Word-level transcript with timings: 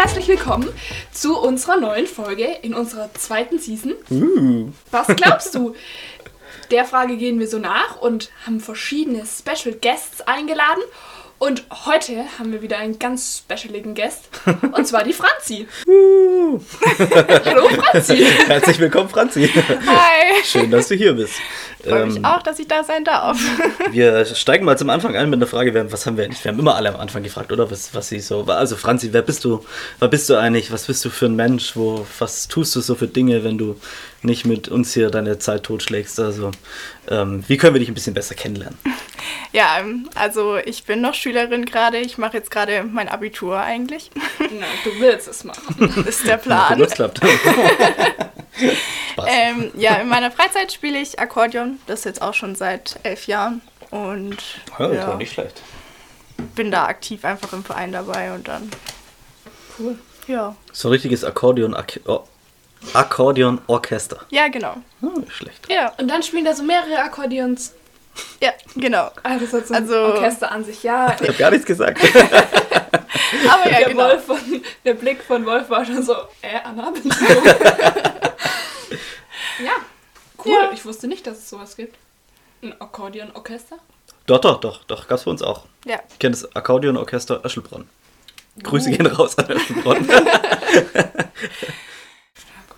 herzlich 0.00 0.28
willkommen 0.28 0.66
zu 1.12 1.38
unserer 1.38 1.76
neuen 1.76 2.06
Folge 2.06 2.46
in 2.62 2.72
unserer 2.72 3.12
zweiten 3.12 3.58
Season. 3.58 3.92
Uh. 4.10 4.70
Was 4.90 5.08
glaubst 5.08 5.54
du? 5.54 5.74
Der 6.70 6.86
Frage 6.86 7.18
gehen 7.18 7.38
wir 7.38 7.46
so 7.46 7.58
nach 7.58 8.00
und 8.00 8.30
haben 8.46 8.60
verschiedene 8.60 9.26
Special 9.26 9.74
Guests 9.74 10.22
eingeladen 10.22 10.82
und 11.40 11.64
heute 11.86 12.24
haben 12.38 12.52
wir 12.52 12.60
wieder 12.60 12.76
einen 12.76 12.98
ganz 12.98 13.38
specialigen 13.38 13.94
Guest. 13.94 14.28
Und 14.72 14.86
zwar 14.86 15.04
die 15.04 15.14
Franzi. 15.14 15.66
Hallo 15.86 17.68
Franzi. 17.68 18.26
Herzlich 18.46 18.78
willkommen, 18.78 19.08
Franzi. 19.08 19.48
Hi. 19.48 20.44
Schön, 20.44 20.70
dass 20.70 20.88
du 20.88 20.96
hier 20.96 21.14
bist. 21.14 21.32
Freue 21.82 22.06
mich 22.06 22.16
ähm, 22.16 22.26
auch, 22.26 22.42
dass 22.42 22.58
ich 22.58 22.68
da 22.68 22.84
sein 22.84 23.04
darf. 23.04 23.40
Wir 23.90 24.26
steigen 24.26 24.66
mal 24.66 24.76
zum 24.76 24.90
Anfang 24.90 25.16
ein 25.16 25.30
mit 25.30 25.38
einer 25.38 25.46
Frage. 25.46 25.90
Was 25.90 26.04
haben 26.04 26.18
wir 26.18 26.28
nicht? 26.28 26.44
Wir 26.44 26.52
haben 26.52 26.58
immer 26.58 26.76
alle 26.76 26.90
am 26.90 27.00
Anfang 27.00 27.22
gefragt, 27.22 27.50
oder? 27.52 27.70
Was, 27.70 27.94
was 27.94 28.10
sie 28.10 28.20
so. 28.20 28.44
Also 28.44 28.76
Franzi, 28.76 29.14
wer 29.14 29.22
bist 29.22 29.42
du? 29.44 29.64
Wer 29.98 30.08
bist 30.08 30.28
du 30.28 30.36
eigentlich? 30.36 30.70
Was 30.70 30.84
bist 30.84 31.02
du 31.06 31.08
für 31.08 31.24
ein 31.24 31.36
Mensch? 31.36 31.74
Wo, 31.74 32.06
was 32.18 32.48
tust 32.48 32.76
du 32.76 32.80
so 32.80 32.94
für 32.94 33.08
Dinge, 33.08 33.44
wenn 33.44 33.56
du 33.56 33.80
nicht 34.22 34.44
mit 34.44 34.68
uns 34.68 34.92
hier 34.94 35.10
deine 35.10 35.38
Zeit 35.38 35.64
totschlägst? 35.64 36.20
Also, 36.20 36.50
ähm, 37.08 37.44
wie 37.48 37.56
können 37.56 37.74
wir 37.74 37.80
dich 37.80 37.88
ein 37.88 37.94
bisschen 37.94 38.14
besser 38.14 38.34
kennenlernen? 38.34 38.78
Ja, 39.52 39.80
ähm, 39.80 40.08
also 40.14 40.58
ich 40.58 40.84
bin 40.84 41.00
noch 41.00 41.12
Schülerin 41.14 41.64
gerade. 41.64 41.98
Ich 41.98 42.18
mache 42.18 42.36
jetzt 42.36 42.52
gerade 42.52 42.84
mein 42.84 43.08
Abitur 43.08 43.58
eigentlich. 43.58 44.10
Na, 44.38 44.66
du 44.84 45.00
willst 45.00 45.26
es 45.26 45.42
machen. 45.42 45.92
Das 45.96 46.06
ist 46.06 46.26
der 46.26 46.36
Plan. 46.38 46.78
Ja, 46.78 46.84
das 46.84 46.92
klappt. 46.94 47.20
ähm, 49.26 49.72
ja, 49.76 49.96
in 49.96 50.08
meiner 50.08 50.30
Freizeit 50.30 50.72
spiele 50.72 51.00
ich 51.00 51.18
Akkordeon. 51.18 51.80
Das 51.88 52.04
jetzt 52.04 52.22
auch 52.22 52.34
schon 52.34 52.54
seit 52.54 53.00
elf 53.02 53.26
Jahren. 53.26 53.60
Und 53.90 54.36
ja, 54.78 54.88
das 54.88 54.96
ja, 54.96 55.14
nicht 55.16 55.32
schlecht. 55.32 55.62
Bin 56.54 56.70
da 56.70 56.86
aktiv 56.86 57.24
einfach 57.24 57.52
im 57.52 57.64
Verein 57.64 57.90
dabei 57.90 58.32
und 58.32 58.46
dann. 58.46 58.70
Cool. 59.78 59.98
Ja. 60.28 60.54
So 60.72 60.88
ein 60.88 60.92
richtiges 60.92 61.24
Akkordeon. 61.24 61.76
oh. 62.06 62.22
Akkordeon-Orchester. 62.92 64.20
Ja, 64.30 64.48
genau. 64.48 64.76
Nicht 65.00 65.32
schlecht. 65.32 65.70
Ja, 65.70 65.92
und 65.98 66.08
dann 66.08 66.22
spielen 66.22 66.44
da 66.44 66.54
so 66.54 66.62
mehrere 66.62 66.98
Akkordeons 67.00 67.74
ja, 68.42 68.52
genau. 68.74 69.10
Das 69.22 69.52
hat 69.52 69.66
so 69.66 69.74
ein 69.74 69.82
also, 69.82 69.94
Orchester 69.96 70.50
an 70.50 70.64
sich, 70.64 70.82
ja. 70.82 71.14
Ich 71.20 71.28
habe 71.28 71.38
gar 71.38 71.50
nichts 71.50 71.66
gesagt. 71.66 72.00
Aber 73.48 73.70
ja, 73.70 73.78
der, 73.78 73.88
genau. 73.88 74.04
Wolf 74.04 74.24
von, 74.24 74.38
der 74.84 74.94
Blick 74.94 75.22
von 75.22 75.44
Wolf 75.46 75.70
war 75.70 75.84
schon 75.84 76.02
so, 76.02 76.14
äh, 76.42 76.58
Anna, 76.64 76.90
bin 77.02 77.04
Ja, 79.64 79.72
cool. 80.44 80.52
Ja. 80.52 80.70
Ich 80.72 80.84
wusste 80.84 81.06
nicht, 81.06 81.26
dass 81.26 81.38
es 81.38 81.50
sowas 81.50 81.76
gibt. 81.76 81.96
Ein 82.62 82.78
Akkordeon-Orchester? 82.80 83.78
Doch, 84.26 84.40
doch, 84.40 84.60
doch, 84.60 84.84
doch, 84.84 85.08
gab 85.08 85.18
es 85.18 85.24
für 85.24 85.30
uns 85.30 85.42
auch. 85.42 85.66
Ja. 85.84 86.00
Ich 86.10 86.18
kenne 86.18 86.32
das 86.32 86.54
Akkordeon-Orchester 86.54 87.44
Öschelbronn. 87.44 87.88
Grüße 88.62 88.90
uh. 88.90 88.92
gehen 88.92 89.06
raus 89.06 89.38
an 89.38 89.50
Öschelbronn. 89.50 90.08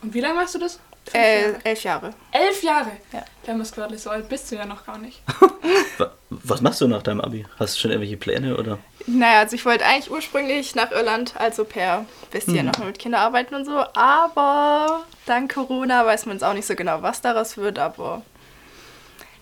Und 0.03 0.15
wie 0.15 0.21
lange 0.21 0.35
machst 0.35 0.55
du 0.55 0.59
das? 0.59 0.79
Äh, 1.13 1.53
elf 1.65 1.83
Jahre. 1.83 2.15
Elf 2.31 2.63
Jahre? 2.63 2.93
Ja. 3.13 3.25
Da 3.45 3.55
muss 3.55 3.73
gerade 3.73 3.99
so 3.99 4.11
alt 4.11 4.29
bist 4.29 4.51
du 4.51 4.57
ja 4.57 4.65
noch 4.65 4.87
gar 4.87 4.99
nicht. 4.99 5.21
Was 6.31 6.61
machst 6.61 6.81
du 6.81 6.89
nach 6.89 7.03
deinem 7.03 7.21
Abi? 7.21 7.45
Hast 7.59 7.75
du 7.75 7.81
schon 7.81 7.91
irgendwelche 7.91 8.17
Pläne 8.17 8.57
oder? 8.57 8.79
Naja, 9.07 9.41
also 9.41 9.57
ich 9.57 9.65
wollte 9.65 9.85
eigentlich 9.85 10.11
ursprünglich 10.11 10.75
nach 10.75 10.91
Irland 10.91 11.35
als 11.39 11.59
Au 11.61 11.65
pair 11.65 12.07
bisschen 12.31 12.59
hm. 12.59 12.67
noch 12.67 12.79
mit 12.79 12.99
Kindern 12.99 13.21
arbeiten 13.21 13.55
und 13.55 13.65
so, 13.65 13.85
aber 13.95 15.05
dank 15.27 15.53
Corona 15.53 16.07
weiß 16.07 16.27
man 16.27 16.37
jetzt 16.37 16.45
auch 16.45 16.55
nicht 16.55 16.67
so 16.67 16.75
genau, 16.75 17.03
was 17.03 17.21
daraus 17.21 17.57
wird, 17.57 17.79
aber 17.79 18.23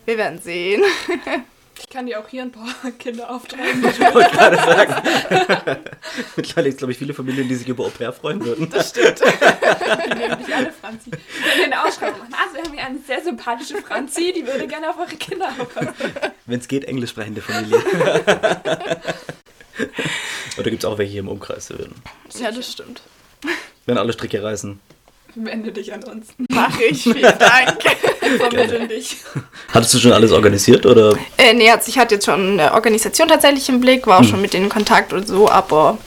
wir 0.07 0.17
werden 0.17 0.41
sehen. 0.41 0.83
Ich 1.81 1.89
kann 1.89 2.07
dir 2.07 2.21
auch 2.21 2.29
hier 2.29 2.43
ein 2.43 2.53
paar 2.53 2.69
Kinder 2.99 3.31
auftreiben. 3.31 3.85
Ich 3.91 3.99
wollte 4.01 4.31
gerade 4.31 4.57
sagen. 4.57 5.81
Mittlerweile 6.37 6.65
gibt 6.69 6.75
es, 6.75 6.77
glaube 6.79 6.93
ich, 6.93 6.99
viele 6.99 7.15
Familien, 7.15 7.49
die 7.49 7.55
sich 7.55 7.69
über 7.69 7.85
Au 7.85 7.89
pair 7.89 8.13
freuen 8.13 8.45
würden. 8.45 8.69
Das 8.71 8.91
stimmt. 8.91 9.21
Die 9.21 10.19
nehmen 10.19 10.39
dich 10.39 10.55
alle 10.55 10.73
Franzi. 10.73 11.11
Wir 11.11 11.19
können 11.53 11.73
eine 11.73 11.85
Ausschreibung 11.85 12.21
machen. 12.21 12.35
Also, 12.35 12.57
wir 12.57 12.63
haben 12.65 12.73
hier 12.75 12.85
eine 12.87 12.99
sehr 12.99 13.23
sympathische 13.23 13.77
Franzi, 13.79 14.33
die 14.37 14.47
würde 14.47 14.67
gerne 14.67 14.91
auf 14.91 14.99
eure 14.99 15.17
Kinder 15.17 15.49
aufpassen. 15.59 15.95
Wenn 16.47 16.61
es 16.61 16.69
geht, 16.69 16.85
englisch 16.85 17.11
sprechende 17.11 17.41
Familie. 17.41 17.83
Oder 20.59 20.71
gibt 20.71 20.85
es 20.85 20.85
auch 20.85 20.99
welche 20.99 21.13
hier 21.13 21.21
im 21.21 21.29
Umkreis? 21.29 21.73
Ja, 22.39 22.51
das 22.51 22.73
stimmt. 22.73 23.03
Wenn 23.87 23.99
alle 23.99 24.13
Stricke 24.13 24.43
reißen. 24.43 24.79
Wende 25.35 25.73
dich 25.73 25.93
an 25.93 26.03
uns. 26.05 26.29
Mach 26.49 26.79
ich, 26.81 27.03
vielen 27.03 27.23
Dank. 27.39 27.83
Vermitteln 28.39 28.89
dich. 28.89 29.19
Hattest 29.73 29.95
du 29.95 29.99
schon 29.99 30.13
alles 30.13 30.33
organisiert 30.33 30.87
oder? 30.87 31.17
Äh, 31.37 31.55
nee, 31.55 31.71
also 31.71 31.89
ich 31.89 31.99
hatte 31.99 32.17
jetzt 32.17 32.27
schon 32.27 32.59
eine 32.59 32.75
Organisation 32.75 33.29
tatsächlich 33.29 33.69
im 33.69 33.81
Blick, 33.81 34.07
war 34.07 34.19
auch 34.19 34.23
hm. 34.23 34.29
schon 34.29 34.43
mit 34.43 34.53
denen 34.53 34.65
in 34.65 34.71
Kontakt 34.71 35.13
und 35.13 35.27
so, 35.27 35.49
aber 35.49 35.99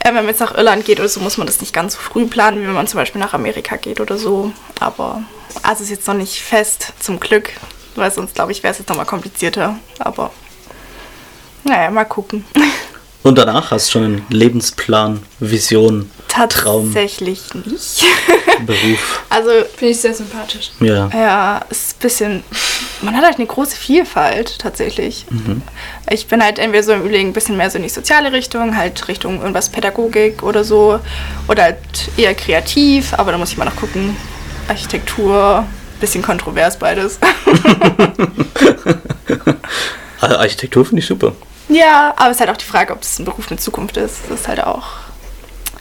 äh, 0.00 0.08
wenn 0.08 0.14
man 0.14 0.28
jetzt 0.28 0.40
nach 0.40 0.56
Irland 0.56 0.84
geht 0.84 1.00
oder 1.00 1.08
so, 1.08 1.20
muss 1.20 1.36
man 1.36 1.46
das 1.46 1.60
nicht 1.60 1.72
ganz 1.72 1.94
so 1.94 2.00
früh 2.00 2.26
planen, 2.26 2.62
wie 2.62 2.66
wenn 2.66 2.74
man 2.74 2.86
zum 2.86 2.98
Beispiel 2.98 3.20
nach 3.20 3.34
Amerika 3.34 3.76
geht 3.76 4.00
oder 4.00 4.18
so. 4.18 4.52
Aber 4.80 5.22
also 5.62 5.82
ist 5.82 5.90
jetzt 5.90 6.06
noch 6.06 6.14
nicht 6.14 6.40
fest, 6.40 6.92
zum 7.00 7.20
Glück, 7.20 7.50
weil 7.96 8.10
sonst 8.10 8.34
glaube 8.34 8.52
ich 8.52 8.62
wäre 8.62 8.72
es 8.72 8.78
jetzt 8.78 8.88
nochmal 8.88 9.06
komplizierter. 9.06 9.78
Aber 9.98 10.30
naja, 11.64 11.90
mal 11.90 12.04
gucken. 12.04 12.44
Und 13.22 13.36
danach 13.36 13.70
hast 13.70 13.88
du 13.88 13.92
schon 13.92 14.04
einen 14.04 14.26
Lebensplan, 14.30 15.22
Vision, 15.40 16.10
Traum? 16.28 16.84
Tatsächlich 16.92 17.54
nicht. 17.54 18.04
Beruf. 18.66 19.24
Also. 19.30 19.50
Finde 19.76 19.92
ich 19.92 20.00
sehr 20.00 20.14
sympathisch. 20.14 20.70
Ja. 20.80 21.08
Ja, 21.12 21.60
ist 21.70 21.96
ein 21.96 22.00
bisschen. 22.00 22.44
Man 23.02 23.16
hat 23.16 23.24
halt 23.24 23.36
eine 23.36 23.46
große 23.46 23.76
Vielfalt 23.76 24.58
tatsächlich. 24.58 25.26
Mhm. 25.30 25.62
Ich 26.10 26.26
bin 26.26 26.42
halt 26.42 26.58
entweder 26.58 26.82
so 26.82 26.92
im 26.92 27.00
Überlegen 27.00 27.28
ein 27.28 27.32
bisschen 27.32 27.56
mehr 27.56 27.70
so 27.70 27.76
in 27.78 27.82
die 27.84 27.88
soziale 27.88 28.32
Richtung, 28.32 28.76
halt 28.76 29.08
Richtung 29.08 29.40
irgendwas 29.40 29.68
Pädagogik 29.68 30.42
oder 30.42 30.64
so. 30.64 31.00
Oder 31.48 31.62
halt 31.64 31.78
eher 32.16 32.34
kreativ, 32.34 33.14
aber 33.14 33.32
da 33.32 33.38
muss 33.38 33.50
ich 33.52 33.56
mal 33.56 33.64
noch 33.64 33.76
gucken. 33.76 34.16
Architektur, 34.68 35.64
bisschen 36.00 36.22
kontrovers 36.22 36.78
beides. 36.78 37.18
Also 40.20 40.36
Architektur 40.36 40.84
finde 40.84 41.00
ich 41.00 41.06
super. 41.06 41.32
Ja, 41.68 42.12
aber 42.16 42.30
es 42.30 42.36
ist 42.36 42.40
halt 42.40 42.50
auch 42.50 42.56
die 42.56 42.64
Frage, 42.64 42.92
ob 42.92 43.02
es 43.02 43.18
ein 43.18 43.24
Beruf 43.24 43.50
mit 43.50 43.60
Zukunft 43.60 43.96
ist. 43.96 44.22
Das 44.28 44.40
ist 44.40 44.48
halt 44.48 44.64
auch. 44.64 44.86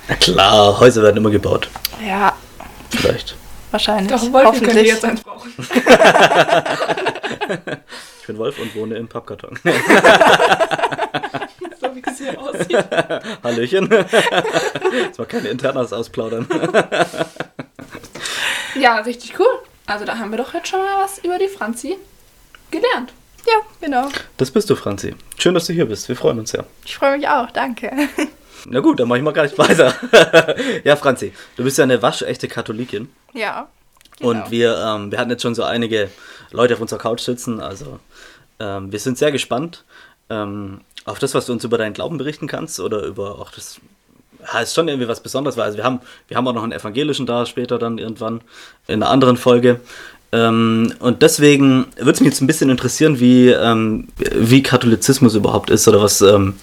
Na 0.08 0.16
klar, 0.16 0.80
Häuser 0.80 1.04
werden 1.04 1.18
immer 1.18 1.30
gebaut. 1.32 1.70
Ja. 2.06 2.34
Vielleicht. 2.90 3.36
Wahrscheinlich. 3.72 4.12
Doch, 4.12 4.32
Wolf, 4.32 4.46
Hoffentlich. 4.46 4.76
Könnt 4.76 4.88
jetzt 4.88 5.04
eins 5.06 5.22
brauchen. 5.22 5.52
ich 8.22 8.28
bin 8.28 8.38
Wolf 8.38 8.58
und 8.60 8.74
wohne 8.76 8.96
im 8.96 9.08
Pappkarton. 9.10 9.60
so 11.82 11.96
wie 11.96 12.02
es 12.06 12.18
hier 12.18 12.40
aussieht. 12.40 12.86
Hallöchen. 13.44 13.90
Das 13.90 15.20
war 15.20 15.26
keine 15.26 15.50
Internas 15.50 15.92
ausplaudern. 15.92 16.48
ja, 18.76 19.00
richtig 19.00 19.38
cool. 19.40 19.60
Also 19.86 20.06
da 20.06 20.18
haben 20.18 20.32
wir 20.32 20.38
doch 20.38 20.54
jetzt 20.54 20.70
schon 20.70 20.80
mal 20.80 21.04
was 21.04 21.18
über 21.20 21.38
die 21.38 21.50
Franzi 21.50 21.98
gelernt. 22.72 23.12
Ja, 23.46 23.56
genau. 23.82 24.10
Das 24.38 24.52
bist 24.52 24.70
du, 24.70 24.76
Franzi. 24.76 25.16
Schön, 25.38 25.54
dass 25.54 25.66
du 25.66 25.74
hier 25.74 25.86
bist. 25.86 26.08
Wir 26.10 26.16
freuen 26.16 26.40
uns 26.40 26.52
sehr. 26.52 26.66
Ich 26.86 26.96
freue 26.96 27.18
mich 27.18 27.28
auch, 27.28 27.52
danke. 27.52 27.92
Na 28.66 28.80
gut, 28.80 29.00
dann 29.00 29.08
mache 29.08 29.20
ich 29.20 29.24
mal 29.24 29.32
gleich 29.32 29.58
weiter. 29.58 29.94
ja, 30.84 30.96
Franzi, 30.96 31.34
du 31.56 31.64
bist 31.64 31.78
ja 31.78 31.84
eine 31.84 32.02
waschechte 32.02 32.48
Katholikin. 32.48 33.10
Ja. 33.34 33.68
Genau. 34.20 34.32
Und 34.32 34.52
wir, 34.52 34.78
ähm, 34.78 35.12
wir 35.12 35.20
hatten 35.20 35.30
jetzt 35.30 35.44
schon 35.44 35.56
so 35.56 35.64
einige 35.64 36.10
Leute 36.52 36.74
auf 36.74 36.82
unserer 36.82 37.00
Couch 37.00 37.22
sitzen. 37.22 37.60
Also 37.60 38.00
ähm, 38.60 38.92
wir 38.92 39.00
sind 39.00 39.18
sehr 39.18 39.32
gespannt 39.32 39.84
ähm, 40.30 40.82
auf 41.06 41.20
das, 41.20 41.34
was 41.34 41.46
du 41.46 41.54
uns 41.54 41.64
über 41.64 41.78
deinen 41.78 41.94
Glauben 41.94 42.18
berichten 42.18 42.48
kannst 42.48 42.80
oder 42.80 43.04
über 43.04 43.40
auch 43.40 43.52
das. 43.52 43.80
Ja, 44.54 44.60
ist 44.60 44.76
schon 44.76 44.88
irgendwie 44.88 45.08
was 45.08 45.22
Besonderes, 45.22 45.58
weil 45.58 45.66
also 45.66 45.78
wir 45.78 45.84
haben, 45.84 46.00
wir 46.28 46.38
haben 46.38 46.48
auch 46.48 46.54
noch 46.54 46.64
einen 46.64 46.72
evangelischen 46.72 47.26
da 47.26 47.46
später 47.46 47.80
dann 47.80 47.98
irgendwann 47.98 48.42
in 48.88 49.02
einer 49.02 49.12
anderen 49.12 49.36
Folge. 49.36 49.82
Ähm, 50.32 50.94
und 51.00 51.22
deswegen 51.22 51.88
würde 51.96 52.12
es 52.12 52.20
mich 52.20 52.30
jetzt 52.30 52.42
ein 52.42 52.48
bisschen 52.48 52.70
interessieren, 52.70 53.20
wie, 53.20 53.50
ähm, 53.50 54.08
wie 54.18 54.62
Katholizismus 54.62 55.36
überhaupt 55.36 55.70
ist 55.70 55.88
oder 55.88 56.02
was, 56.02 56.22
ähm, 56.22 56.56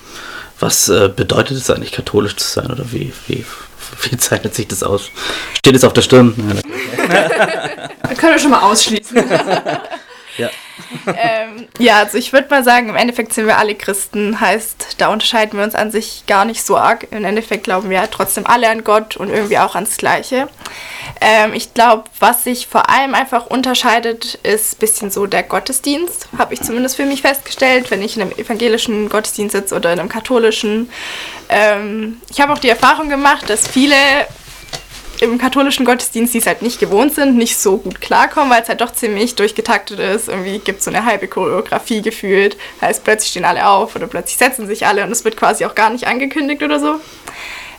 was 0.64 0.88
äh, 0.88 1.10
bedeutet 1.14 1.58
es 1.58 1.70
eigentlich, 1.70 1.92
katholisch 1.92 2.36
zu 2.36 2.48
sein 2.48 2.70
oder 2.70 2.90
wie, 2.90 3.12
wie, 3.28 3.44
wie 4.02 4.16
zeichnet 4.16 4.54
sich 4.54 4.66
das 4.66 4.82
aus? 4.82 5.10
Steht 5.58 5.76
es 5.76 5.84
auf 5.84 5.92
der 5.92 6.02
Stirn? 6.02 6.34
Wir 6.96 8.16
können 8.16 8.34
wir 8.34 8.38
schon 8.38 8.50
mal 8.50 8.62
ausschließen. 8.62 9.16
ja. 10.38 10.50
ähm, 11.06 11.68
ja, 11.78 11.98
also 11.98 12.18
ich 12.18 12.32
würde 12.32 12.48
mal 12.50 12.64
sagen, 12.64 12.88
im 12.88 12.96
Endeffekt 12.96 13.32
sind 13.32 13.46
wir 13.46 13.58
alle 13.58 13.74
Christen, 13.74 14.40
heißt, 14.40 14.96
da 14.98 15.08
unterscheiden 15.08 15.58
wir 15.58 15.64
uns 15.64 15.74
an 15.74 15.90
sich 15.90 16.24
gar 16.26 16.44
nicht 16.44 16.64
so 16.64 16.76
arg. 16.76 17.06
Im 17.10 17.24
Endeffekt 17.24 17.64
glauben 17.64 17.90
wir 17.90 18.10
trotzdem 18.10 18.46
alle 18.46 18.68
an 18.68 18.84
Gott 18.84 19.16
und 19.16 19.30
irgendwie 19.30 19.58
auch 19.58 19.74
ans 19.74 19.96
Gleiche. 19.96 20.48
Ähm, 21.20 21.52
ich 21.54 21.74
glaube, 21.74 22.04
was 22.18 22.44
sich 22.44 22.66
vor 22.66 22.90
allem 22.90 23.14
einfach 23.14 23.46
unterscheidet, 23.46 24.34
ist 24.42 24.74
ein 24.74 24.78
bisschen 24.78 25.10
so 25.10 25.26
der 25.26 25.42
Gottesdienst, 25.42 26.28
habe 26.36 26.54
ich 26.54 26.62
zumindest 26.62 26.96
für 26.96 27.06
mich 27.06 27.22
festgestellt, 27.22 27.90
wenn 27.90 28.02
ich 28.02 28.16
in 28.16 28.22
einem 28.22 28.32
evangelischen 28.32 29.08
Gottesdienst 29.08 29.54
sitze 29.54 29.74
oder 29.76 29.92
in 29.92 30.00
einem 30.00 30.08
katholischen. 30.08 30.90
Ähm, 31.48 32.20
ich 32.30 32.40
habe 32.40 32.52
auch 32.52 32.58
die 32.58 32.68
Erfahrung 32.68 33.08
gemacht, 33.08 33.48
dass 33.48 33.68
viele 33.68 33.94
im 35.20 35.38
katholischen 35.38 35.84
Gottesdienst, 35.84 36.34
die 36.34 36.38
es 36.38 36.46
halt 36.46 36.62
nicht 36.62 36.78
gewohnt 36.78 37.14
sind, 37.14 37.36
nicht 37.36 37.58
so 37.58 37.78
gut 37.78 38.00
klarkommen, 38.00 38.50
weil 38.50 38.62
es 38.62 38.68
halt 38.68 38.80
doch 38.80 38.92
ziemlich 38.92 39.34
durchgetaktet 39.34 39.98
ist. 39.98 40.28
Irgendwie 40.28 40.58
gibt 40.58 40.78
es 40.78 40.84
so 40.84 40.90
eine 40.90 41.04
halbe 41.04 41.28
Choreografie 41.28 42.02
gefühlt. 42.02 42.56
Heißt, 42.80 43.04
plötzlich 43.04 43.30
stehen 43.30 43.44
alle 43.44 43.66
auf 43.68 43.96
oder 43.96 44.06
plötzlich 44.06 44.36
setzen 44.36 44.66
sich 44.66 44.86
alle 44.86 45.04
und 45.04 45.12
es 45.12 45.24
wird 45.24 45.36
quasi 45.36 45.64
auch 45.64 45.74
gar 45.74 45.90
nicht 45.90 46.06
angekündigt 46.06 46.62
oder 46.62 46.80
so. 46.80 47.00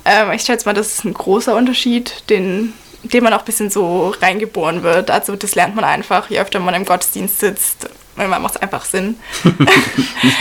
Ähm, 0.06 0.32
ich 0.32 0.44
schätze 0.44 0.66
mal, 0.66 0.74
das 0.74 0.94
ist 0.94 1.06
ein 1.06 1.14
großer 1.14 1.56
Unterschied, 1.56 2.30
den, 2.30 2.74
den 3.04 3.24
man 3.24 3.34
auch 3.34 3.40
ein 3.40 3.46
bisschen 3.46 3.70
so 3.70 4.14
reingeboren 4.22 4.84
wird. 4.84 5.12
Also 5.12 5.36
das 5.36 5.56
lernt 5.56 5.76
man 5.76 5.84
einfach, 5.84 6.30
je 6.30 6.40
öfter 6.40 6.60
man 6.60 6.76
im 6.76 6.86
Gottesdienst 6.86 7.40
sitzt. 7.40 7.90
Manchmal 8.16 8.40
macht 8.40 8.56
es 8.56 8.62
einfach 8.62 8.86
Sinn. 8.86 9.18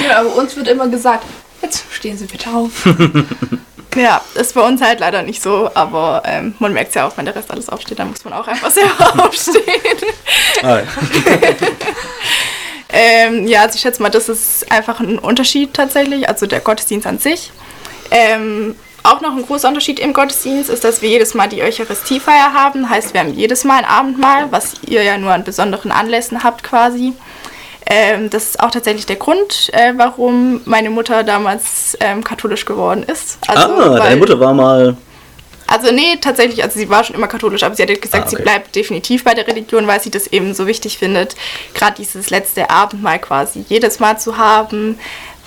ja, 0.03 0.21
aber 0.21 0.37
uns 0.37 0.55
wird 0.55 0.69
immer 0.69 0.89
gesagt, 0.89 1.25
jetzt 1.63 1.85
stehen 1.91 2.17
Sie 2.17 2.27
bitte 2.27 2.51
auf. 2.51 2.87
Ja, 3.95 4.21
ist 4.35 4.55
bei 4.55 4.61
uns 4.61 4.83
halt 4.83 5.01
leider 5.01 5.23
nicht 5.23 5.43
so, 5.43 5.71
aber 5.75 6.23
ähm, 6.25 6.55
man 6.59 6.73
merkt 6.73 6.91
es 6.91 6.95
ja 6.95 7.07
auch, 7.07 7.17
wenn 7.17 7.25
der 7.25 7.37
Rest 7.37 7.51
alles 7.51 7.69
aufsteht, 7.69 7.99
dann 7.99 8.11
muss 8.11 8.25
man 8.25 8.33
auch 8.35 8.47
einfach 8.47 8.71
selber 8.71 9.25
aufstehen. 9.25 9.63
Ah, 10.63 10.79
ja. 10.79 10.85
ähm, 12.89 13.47
ja, 13.47 13.63
also 13.63 13.77
ich 13.77 13.83
schätze 13.83 14.03
mal, 14.03 14.11
das 14.11 14.29
ist 14.29 14.71
einfach 14.71 15.01
ein 15.01 15.19
Unterschied 15.19 15.75
tatsächlich, 15.75 16.29
also 16.29 16.47
der 16.47 16.61
Gottesdienst 16.61 17.07
an 17.07 17.19
sich. 17.19 17.53
Ähm, 18.11 18.75
auch 19.05 19.21
noch 19.21 19.37
ein 19.37 19.45
großer 19.45 19.69
Unterschied 19.69 20.01
im 20.01 20.15
Gottesdienst 20.15 20.71
ist, 20.71 20.83
dass 20.83 21.03
wir 21.03 21.11
jedes 21.11 21.35
Mal 21.35 21.49
die 21.49 21.63
Eucharistiefeier 21.63 22.55
haben. 22.55 22.89
Heißt, 22.89 23.13
wir 23.13 23.21
haben 23.21 23.35
jedes 23.35 23.65
Mal 23.65 23.79
ein 23.79 23.85
Abendmahl, 23.85 24.51
was 24.51 24.77
ihr 24.87 25.03
ja 25.03 25.19
nur 25.19 25.33
an 25.33 25.45
besonderen 25.45 25.93
Anlässen 25.93 26.43
habt 26.43 26.63
quasi. 26.63 27.13
Ähm, 27.87 28.31
das 28.31 28.45
ist 28.45 28.61
auch 28.61 28.71
tatsächlich 28.71 29.07
der 29.07 29.17
Grund, 29.17 29.71
äh, 29.73 29.93
warum 29.97 30.63
meine 30.65 30.91
Mutter 30.91 31.23
damals 31.23 31.97
ähm, 32.01 32.25
katholisch 32.25 32.65
geworden 32.65 33.03
ist. 33.03 33.39
Also, 33.47 33.75
ah, 33.75 33.91
weil, 33.91 33.99
deine 33.99 34.17
Mutter 34.17 34.41
war 34.41 34.55
mal. 34.55 34.97
Also 35.67 35.93
nee, 35.93 36.17
tatsächlich, 36.21 36.63
also 36.63 36.79
sie 36.79 36.89
war 36.91 37.05
schon 37.05 37.17
immer 37.17 37.27
katholisch, 37.27 37.63
aber 37.63 37.75
sie 37.75 37.83
hat 37.83 37.89
gesagt, 37.89 38.25
ah, 38.25 38.27
okay. 38.27 38.37
sie 38.37 38.43
bleibt 38.43 38.77
definitiv 38.77 39.25
bei 39.25 39.35
der 39.35 39.47
Religion, 39.47 39.87
weil 39.87 40.01
sie 40.01 40.11
das 40.11 40.27
eben 40.27 40.55
so 40.55 40.67
wichtig 40.67 40.99
findet, 40.99 41.37
gerade 41.73 41.97
dieses 41.97 42.31
letzte 42.31 42.69
Abendmahl 42.69 43.19
quasi 43.19 43.65
jedes 43.69 43.99
Mal 43.99 44.19
zu 44.19 44.37
haben, 44.37 44.99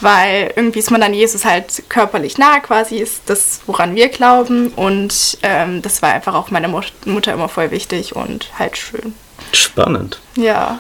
weil 0.01 0.53
irgendwie 0.55 0.79
ist 0.79 0.91
man 0.91 1.01
dann 1.01 1.13
Jesus 1.13 1.45
halt 1.45 1.83
körperlich 1.89 2.37
nah 2.37 2.59
quasi, 2.59 2.97
ist 2.97 3.21
das, 3.27 3.61
woran 3.67 3.95
wir 3.95 4.09
glauben 4.09 4.69
und 4.69 5.37
ähm, 5.43 5.81
das 5.83 6.01
war 6.01 6.13
einfach 6.13 6.33
auch 6.33 6.49
meiner 6.49 6.67
Mutter 6.67 7.33
immer 7.33 7.49
voll 7.49 7.69
wichtig 7.71 8.15
und 8.15 8.51
halt 8.57 8.77
schön. 8.77 9.13
Spannend. 9.51 10.19
Ja. 10.35 10.79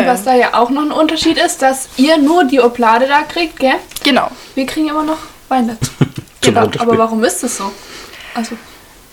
Und 0.00 0.06
was 0.06 0.24
da 0.24 0.34
ja 0.34 0.54
auch 0.54 0.70
noch 0.70 0.82
ein 0.82 0.92
Unterschied 0.92 1.38
ist, 1.38 1.62
dass 1.62 1.88
ihr 1.96 2.18
nur 2.18 2.44
die 2.44 2.60
Oblade 2.60 3.06
da 3.06 3.22
kriegt, 3.22 3.58
gell? 3.58 3.74
Genau. 4.04 4.30
Wir 4.54 4.66
kriegen 4.66 4.88
immer 4.88 5.04
noch 5.04 5.18
Wein 5.48 5.68
dazu. 5.68 5.92
genau. 6.40 6.68
Aber 6.78 6.98
warum 6.98 7.22
ist 7.24 7.42
das 7.42 7.56
so? 7.56 7.70
Also. 8.34 8.56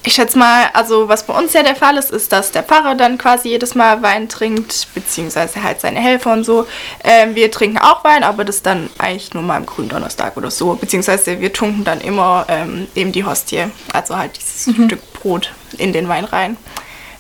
Ich 0.01 0.13
schätze 0.13 0.37
mal, 0.37 0.69
also 0.73 1.09
was 1.09 1.23
bei 1.23 1.37
uns 1.37 1.51
ja 1.51 1.61
der 1.61 1.75
Fall 1.75 1.97
ist, 1.97 2.09
ist, 2.09 2.31
dass 2.31 2.51
der 2.51 2.63
Pfarrer 2.63 2.95
dann 2.95 3.17
quasi 3.17 3.49
jedes 3.49 3.75
Mal 3.75 4.01
Wein 4.01 4.29
trinkt, 4.29 4.87
beziehungsweise 4.95 5.61
halt 5.61 5.81
seine 5.81 5.99
Helfer 5.99 6.31
und 6.31 6.45
so. 6.45 6.65
Ähm, 7.03 7.35
wir 7.35 7.51
trinken 7.51 7.77
auch 7.77 8.03
Wein, 8.05 8.23
aber 8.23 8.45
das 8.45 8.61
dann 8.61 8.89
eigentlich 8.97 9.33
nur 9.33 9.43
mal 9.43 9.57
am 9.57 9.65
Gründonnerstag 9.65 10.37
oder 10.37 10.51
so. 10.51 10.75
Beziehungsweise 10.75 11.41
wir 11.41 11.51
tunken 11.51 11.83
dann 11.83 11.99
immer 11.99 12.45
ähm, 12.47 12.87
eben 12.95 13.11
die 13.11 13.25
Hostie, 13.25 13.65
also 13.91 14.17
halt 14.17 14.37
dieses 14.37 14.67
mhm. 14.67 14.85
Stück 14.85 15.13
Brot 15.13 15.51
in 15.77 15.91
den 15.91 16.07
Wein 16.07 16.23
rein. 16.23 16.55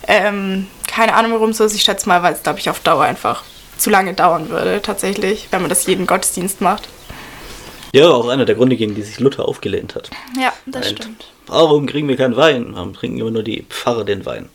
Ähm, 0.07 0.67
keine 0.99 1.13
Ahnung, 1.13 1.31
warum 1.31 1.53
so 1.53 1.63
ist. 1.63 1.75
Ich 1.75 1.83
schätze 1.83 2.09
mal, 2.09 2.23
weil 2.23 2.33
es, 2.33 2.43
glaube 2.43 2.59
ich, 2.59 2.69
auf 2.69 2.81
Dauer 2.81 3.05
einfach 3.05 3.43
zu 3.77 3.89
lange 3.89 4.13
dauern 4.13 4.49
würde, 4.49 4.81
tatsächlich, 4.81 5.47
wenn 5.49 5.61
man 5.61 5.69
das 5.69 5.85
jeden 5.85 6.05
Gottesdienst 6.05 6.59
macht. 6.59 6.89
Ja, 7.93 8.09
auch 8.09 8.27
einer 8.27 8.43
der 8.43 8.55
Gründe, 8.55 8.75
gegen 8.75 8.95
die 8.95 9.01
sich 9.01 9.17
Luther 9.21 9.47
aufgelehnt 9.47 9.95
hat. 9.95 10.09
Ja, 10.37 10.51
das 10.65 10.89
Und 10.89 10.99
stimmt. 10.99 11.25
Warum 11.47 11.85
kriegen 11.85 12.09
wir 12.09 12.17
keinen 12.17 12.35
Wein? 12.35 12.71
Warum 12.73 12.93
trinken 12.93 13.17
immer 13.17 13.31
nur 13.31 13.43
die 13.43 13.65
Pfarrer 13.69 14.03
den 14.03 14.25
Wein? 14.25 14.49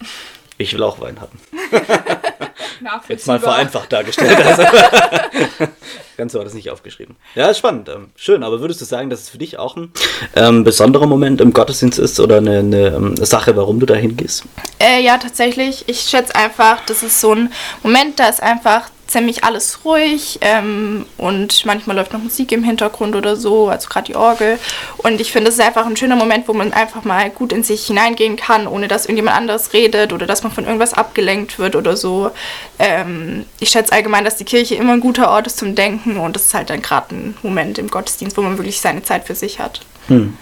Ich 0.59 0.73
will 0.75 0.83
auch 0.83 1.01
Wein 1.01 1.21
haben. 1.21 1.39
Jetzt 3.09 3.27
mal 3.27 3.41
vereinfacht 3.41 3.93
dargestellt. 3.93 4.37
Also. 4.45 4.63
Ganz 6.17 6.33
so 6.33 6.39
war 6.39 6.45
das 6.45 6.55
nicht 6.55 6.71
aufgeschrieben. 6.71 7.17
Ja, 7.35 7.49
ist 7.49 7.59
spannend. 7.59 7.89
Ähm, 7.89 8.11
schön, 8.17 8.43
aber 8.43 8.61
würdest 8.61 8.81
du 8.81 8.85
sagen, 8.85 9.11
dass 9.11 9.23
es 9.23 9.29
für 9.31 9.39
dich 9.39 9.59
auch 9.59 9.77
ein 9.77 9.91
ähm, 10.37 10.63
besonderer 10.63 11.07
Moment 11.07 11.41
im 11.41 11.53
Gottesdienst 11.53 11.99
ist 11.99 12.21
oder 12.21 12.39
eine, 12.39 12.59
eine, 12.59 12.87
eine 12.87 12.97
ähm, 12.97 13.17
Sache, 13.17 13.57
warum 13.57 13.81
du 13.81 13.87
dahin 13.87 14.17
gehst? 14.17 14.45
Äh, 14.79 15.03
ja, 15.03 15.19
tatsächlich. 15.19 15.85
Ich 15.89 16.01
schätze 16.03 16.35
einfach, 16.37 16.85
das 16.87 17.03
ist 17.03 17.21
so 17.21 17.35
ein 17.35 17.53
Moment, 17.83 18.21
da 18.21 18.29
ist 18.29 18.43
einfach 18.43 18.91
ziemlich 19.15 19.45
alles 19.45 19.85
ruhig 19.85 20.41
ähm, 20.41 21.07
und 21.19 21.65
manchmal 21.67 21.95
läuft 21.95 22.13
noch 22.13 22.23
Musik 22.23 22.51
im 22.51 22.65
Hintergrund 22.65 23.15
oder 23.15 23.37
so, 23.37 23.69
also 23.69 23.89
gerade 23.89 24.07
die 24.07 24.17
Orgel. 24.17 24.59
Und 24.99 25.21
ich 25.21 25.31
finde, 25.31 25.51
es 25.51 25.55
ist 25.55 25.65
einfach 25.65 25.87
ein 25.87 25.97
schöner 25.97 26.17
Moment, 26.17 26.49
wo 26.49 26.53
man 26.53 26.73
einfach 26.73 27.05
mal 27.05 27.31
gut 27.31 27.53
in 27.53 27.63
sich 27.63 27.87
hineingehen 27.87 28.37
kann, 28.37 28.67
ohne 28.67 28.89
dass 28.89 29.05
irgendjemand 29.05 29.37
anderes 29.37 29.73
redet 29.73 30.13
oder 30.13 30.27
dass 30.27 30.43
man 30.43 30.51
von 30.51 30.65
irgendwas 30.65 30.95
abgelenkt 30.95 31.61
wird 31.61 31.77
oder 31.77 31.97
so. 31.97 32.33
Ähm, 32.81 33.47
ich 33.61 33.69
schätze 33.71 33.93
allgemein, 33.93 34.25
dass 34.25 34.37
die 34.37 34.45
Kirche 34.45 34.75
immer 34.75 34.95
ein 34.95 35.01
guter 35.01 35.31
Ort 35.31 35.47
ist 35.47 35.59
zum 35.59 35.77
Denken 35.77 36.17
und 36.17 36.35
das 36.35 36.47
ist 36.47 36.55
halt 36.55 36.71
dann 36.71 36.83
gerade 36.83 37.15
ein 37.15 37.37
Moment 37.43 37.79
im 37.79 37.89
Gottesdienst, 37.89 38.37
wo 38.37 38.43
man 38.43 38.59
wirklich 38.59 38.81
seine 38.81 39.05
Zeit 39.05 39.27
für 39.27 39.37
sich 39.37 39.61
hat. 39.61 39.81
Hm 40.09 40.37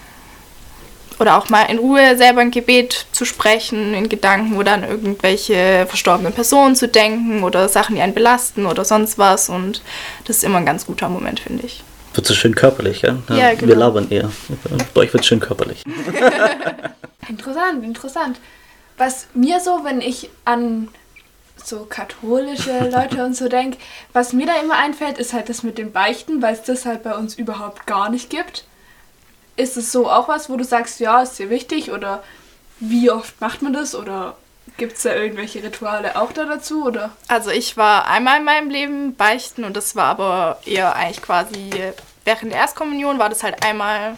oder 1.23 1.37
auch 1.37 1.47
mal 1.47 1.63
in 1.63 1.79
Ruhe 1.79 2.17
selber 2.17 2.41
ein 2.41 2.51
Gebet 2.51 3.05
zu 3.13 3.23
sprechen, 3.23 3.93
in 3.93 4.09
Gedanken 4.09 4.57
oder 4.57 4.73
an 4.73 4.83
irgendwelche 4.83 5.85
verstorbenen 5.87 6.33
Personen 6.33 6.75
zu 6.75 6.89
denken 6.89 7.43
oder 7.43 7.69
Sachen, 7.69 7.95
die 7.95 8.01
einen 8.01 8.13
belasten 8.13 8.65
oder 8.65 8.83
sonst 8.83 9.17
was. 9.17 9.47
Und 9.47 9.81
das 10.25 10.37
ist 10.37 10.43
immer 10.43 10.57
ein 10.57 10.65
ganz 10.65 10.85
guter 10.85 11.07
Moment, 11.07 11.39
finde 11.39 11.65
ich. 11.65 11.81
Wird 12.13 12.27
so 12.27 12.33
schön 12.33 12.53
körperlich, 12.55 13.03
ja? 13.03 13.15
ja, 13.29 13.35
ja 13.35 13.53
genau. 13.53 13.67
Wir 13.67 13.75
labern 13.77 14.07
eher. 14.09 14.29
Bei 14.93 15.01
euch 15.01 15.13
wird 15.13 15.23
es 15.23 15.27
schön 15.27 15.39
körperlich. 15.39 15.83
interessant, 17.29 17.85
interessant. 17.85 18.41
Was 18.97 19.27
mir 19.33 19.61
so, 19.61 19.85
wenn 19.85 20.01
ich 20.01 20.29
an 20.43 20.89
so 21.63 21.85
katholische 21.85 22.89
Leute 22.91 23.23
und 23.23 23.33
so 23.33 23.47
denke, 23.47 23.77
was 24.11 24.33
mir 24.33 24.45
da 24.45 24.59
immer 24.61 24.75
einfällt, 24.75 25.19
ist 25.19 25.31
halt 25.31 25.47
das 25.47 25.63
mit 25.63 25.77
dem 25.77 25.93
Beichten, 25.93 26.41
weil 26.41 26.53
es 26.53 26.63
das 26.63 26.85
halt 26.85 27.01
bei 27.01 27.15
uns 27.15 27.35
überhaupt 27.35 27.87
gar 27.87 28.09
nicht 28.09 28.29
gibt. 28.29 28.65
Ist 29.55 29.77
es 29.77 29.91
so 29.91 30.09
auch 30.09 30.27
was, 30.27 30.49
wo 30.49 30.57
du 30.57 30.63
sagst, 30.63 30.99
ja, 30.99 31.21
ist 31.21 31.37
dir 31.37 31.49
wichtig 31.49 31.91
oder 31.91 32.23
wie 32.79 33.11
oft 33.11 33.39
macht 33.39 33.61
man 33.61 33.73
das 33.73 33.95
oder 33.95 34.35
gibt 34.77 34.97
es 34.97 35.03
da 35.03 35.13
irgendwelche 35.13 35.61
Rituale 35.61 36.15
auch 36.15 36.31
da 36.31 36.45
dazu 36.45 36.85
oder? 36.85 37.11
Also 37.27 37.51
ich 37.51 37.77
war 37.77 38.07
einmal 38.07 38.39
in 38.39 38.45
meinem 38.45 38.69
Leben 38.69 39.15
beichten 39.15 39.63
und 39.63 39.77
das 39.77 39.95
war 39.95 40.05
aber 40.05 40.59
eher 40.65 40.95
eigentlich 40.95 41.21
quasi 41.21 41.69
während 42.25 42.51
der 42.51 42.59
Erstkommunion 42.59 43.19
war 43.19 43.29
das 43.29 43.43
halt 43.43 43.63
einmal 43.63 44.17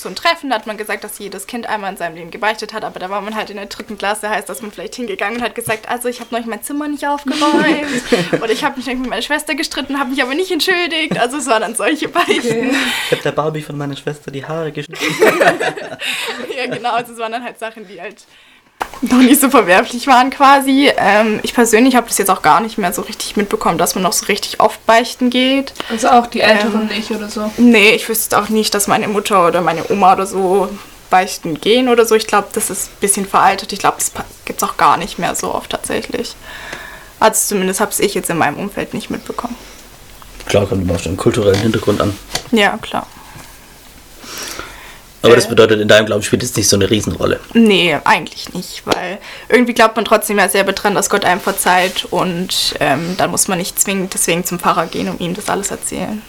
so 0.00 0.08
ein 0.08 0.16
Treffen, 0.16 0.50
da 0.50 0.56
hat 0.56 0.66
man 0.66 0.76
gesagt, 0.76 1.04
dass 1.04 1.18
jedes 1.18 1.46
Kind 1.46 1.66
einmal 1.68 1.90
in 1.90 1.96
seinem 1.96 2.16
Leben 2.16 2.30
gebeichtet 2.30 2.72
hat, 2.72 2.84
aber 2.84 2.98
da 2.98 3.10
war 3.10 3.20
man 3.20 3.34
halt 3.34 3.50
in 3.50 3.56
der 3.56 3.66
dritten 3.66 3.98
Klasse, 3.98 4.28
heißt, 4.28 4.48
dass 4.48 4.62
man 4.62 4.72
vielleicht 4.72 4.94
hingegangen 4.94 5.38
und 5.38 5.44
hat 5.44 5.54
gesagt, 5.54 5.88
also 5.88 6.08
ich 6.08 6.20
habe 6.20 6.30
neulich 6.32 6.46
mein 6.46 6.62
Zimmer 6.62 6.88
nicht 6.88 7.06
aufgeräumt 7.06 8.32
oder 8.42 8.50
ich 8.50 8.64
habe 8.64 8.76
mich 8.76 8.86
mit 8.86 9.08
meiner 9.08 9.22
Schwester 9.22 9.54
gestritten, 9.54 9.98
habe 9.98 10.10
mich 10.10 10.22
aber 10.22 10.34
nicht 10.34 10.50
entschuldigt, 10.50 11.18
also 11.18 11.36
es 11.36 11.46
waren 11.46 11.62
dann 11.62 11.74
solche 11.74 12.08
Beichten. 12.08 12.36
Okay. 12.36 12.70
Ich 13.06 13.12
habe 13.12 13.22
der 13.22 13.32
Barbie 13.32 13.62
von 13.62 13.76
meiner 13.76 13.96
Schwester 13.96 14.30
die 14.30 14.44
Haare 14.44 14.72
geschnitten. 14.72 15.04
ja 16.56 16.66
genau, 16.66 16.92
also 16.92 17.12
es 17.12 17.18
waren 17.18 17.32
dann 17.32 17.44
halt 17.44 17.58
Sachen, 17.58 17.86
die 17.86 18.00
halt 18.00 18.24
noch 19.12 19.18
nicht 19.18 19.40
so 19.40 19.50
verwerflich 19.50 20.06
waren 20.06 20.30
quasi. 20.30 20.90
Ähm, 20.96 21.40
ich 21.42 21.54
persönlich 21.54 21.96
habe 21.96 22.06
das 22.08 22.18
jetzt 22.18 22.30
auch 22.30 22.42
gar 22.42 22.60
nicht 22.60 22.78
mehr 22.78 22.92
so 22.92 23.02
richtig 23.02 23.36
mitbekommen, 23.36 23.78
dass 23.78 23.94
man 23.94 24.04
noch 24.04 24.12
so 24.12 24.26
richtig 24.26 24.60
oft 24.60 24.84
beichten 24.86 25.30
geht. 25.30 25.72
Also 25.90 26.08
auch 26.08 26.26
die 26.26 26.40
Älteren 26.40 26.82
ähm, 26.90 26.96
nicht 26.96 27.10
oder 27.10 27.28
so? 27.28 27.50
Nee, 27.56 27.90
ich 27.90 28.08
wüsste 28.08 28.38
auch 28.38 28.48
nicht, 28.48 28.74
dass 28.74 28.86
meine 28.86 29.08
Mutter 29.08 29.46
oder 29.46 29.60
meine 29.62 29.90
Oma 29.90 30.12
oder 30.12 30.26
so 30.26 30.68
beichten 31.08 31.60
gehen 31.60 31.88
oder 31.88 32.04
so. 32.04 32.14
Ich 32.14 32.26
glaube, 32.26 32.48
das 32.52 32.70
ist 32.70 32.88
ein 32.88 33.00
bisschen 33.00 33.26
veraltet. 33.26 33.72
Ich 33.72 33.78
glaube, 33.78 33.96
das 33.98 34.12
gibt 34.44 34.62
es 34.62 34.68
auch 34.68 34.76
gar 34.76 34.96
nicht 34.96 35.18
mehr 35.18 35.34
so 35.34 35.54
oft 35.54 35.70
tatsächlich. 35.70 36.34
Also 37.18 37.48
zumindest 37.48 37.80
habe 37.80 37.92
ich 37.98 38.14
jetzt 38.14 38.30
in 38.30 38.38
meinem 38.38 38.56
Umfeld 38.56 38.94
nicht 38.94 39.10
mitbekommen. 39.10 39.56
Klar, 40.46 40.66
kommt 40.66 40.82
immer 40.82 40.94
auf 40.94 41.02
den 41.02 41.16
kulturellen 41.16 41.60
Hintergrund 41.60 42.00
an. 42.00 42.16
Ja, 42.50 42.78
klar. 42.78 43.06
Aber 45.22 45.36
das 45.36 45.48
bedeutet, 45.48 45.80
in 45.80 45.88
deinem 45.88 46.06
Glauben 46.06 46.22
spielt 46.22 46.42
es 46.42 46.56
nicht 46.56 46.68
so 46.68 46.76
eine 46.76 46.88
Riesenrolle. 46.88 47.40
Nee, 47.52 47.96
eigentlich 48.04 48.54
nicht, 48.54 48.82
weil 48.86 49.18
irgendwie 49.48 49.74
glaubt 49.74 49.96
man 49.96 50.06
trotzdem 50.06 50.38
ja 50.38 50.48
selber 50.48 50.72
dran, 50.72 50.94
dass 50.94 51.10
Gott 51.10 51.24
einem 51.24 51.40
verzeiht 51.40 52.06
und 52.10 52.74
ähm, 52.80 53.14
dann 53.18 53.30
muss 53.30 53.46
man 53.46 53.58
nicht 53.58 53.78
zwingend 53.78 54.14
deswegen 54.14 54.44
zum 54.44 54.58
Pfarrer 54.58 54.86
gehen, 54.86 55.08
um 55.08 55.18
ihm 55.18 55.34
das 55.34 55.50
alles 55.50 55.70
erzählen. 55.70 56.22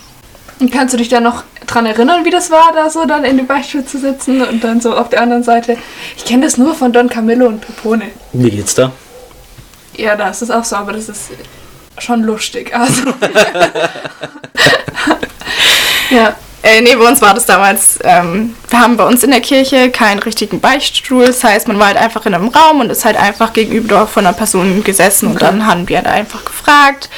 Und 0.60 0.72
kannst 0.72 0.94
du 0.94 0.98
dich 0.98 1.10
da 1.10 1.22
noch 1.22 1.44
dran 1.66 1.86
erinnern, 1.86 2.26
wie 2.26 2.30
das 2.30 2.52
war, 2.52 2.72
da 2.76 2.90
so 2.90 3.06
dann 3.06 3.24
in 3.24 3.38
dem 3.38 3.48
Beichtstuhl 3.48 3.86
zu 3.86 3.98
sitzen 3.98 4.42
und 4.42 4.64
dann 4.64 4.82
so 4.82 4.96
auf 4.96 5.10
der 5.10 5.22
anderen 5.22 5.44
Seite? 5.44 5.78
Ich 6.18 6.26
kenne 6.26 6.46
das 6.46 6.58
nur 6.58 6.76
von 6.76 6.92
Don 6.92 7.10
Camillo 7.10 7.48
und 7.48 7.62
Pepone. 7.62 8.10
Wie 8.34 8.52
geht's 8.52 8.76
da? 8.76 8.92
Ja, 9.96 10.16
da 10.16 10.30
ist 10.30 10.42
es 10.42 10.52
auch 10.52 10.64
so, 10.64 10.76
aber 10.76 10.94
das 10.94 11.10
ist 11.10 11.32
schon 11.98 12.24
lustig. 12.24 12.76
Also. 12.76 13.02
ja. 16.12 16.36
Äh, 16.64 16.82
nee, 16.82 16.96
bei 16.96 17.08
uns 17.08 17.22
war 17.22 17.34
das 17.34 17.46
damals, 17.46 17.98
ähm, 18.04 18.56
wir 18.70 18.80
haben 18.80 18.96
bei 18.96 19.06
uns 19.06 19.24
in 19.24 19.32
der 19.32 19.42
Kirche 19.42 19.90
keinen 19.90 20.20
richtigen 20.20 20.60
Beichtstuhl. 20.60 21.26
Das 21.26 21.44
heißt, 21.44 21.68
man 21.68 21.80
war 21.80 21.88
halt 21.88 21.98
einfach 21.98 22.26
in 22.26 22.36
einem 22.36 22.50
Raum 22.50 22.82
und 22.82 22.92
ist 22.92 23.04
halt 23.04 23.18
einfach 23.18 23.54
gegenüber 23.54 24.06
von 24.06 24.26
einer 24.26 24.36
Person 24.36 24.84
gesessen 24.84 25.28
okay. 25.28 25.34
und 25.34 25.42
dann 25.42 25.66
haben 25.66 25.90
wir 25.90 26.02
da 26.02 26.12
einfach 26.12 26.46
gefragt, 26.46 27.10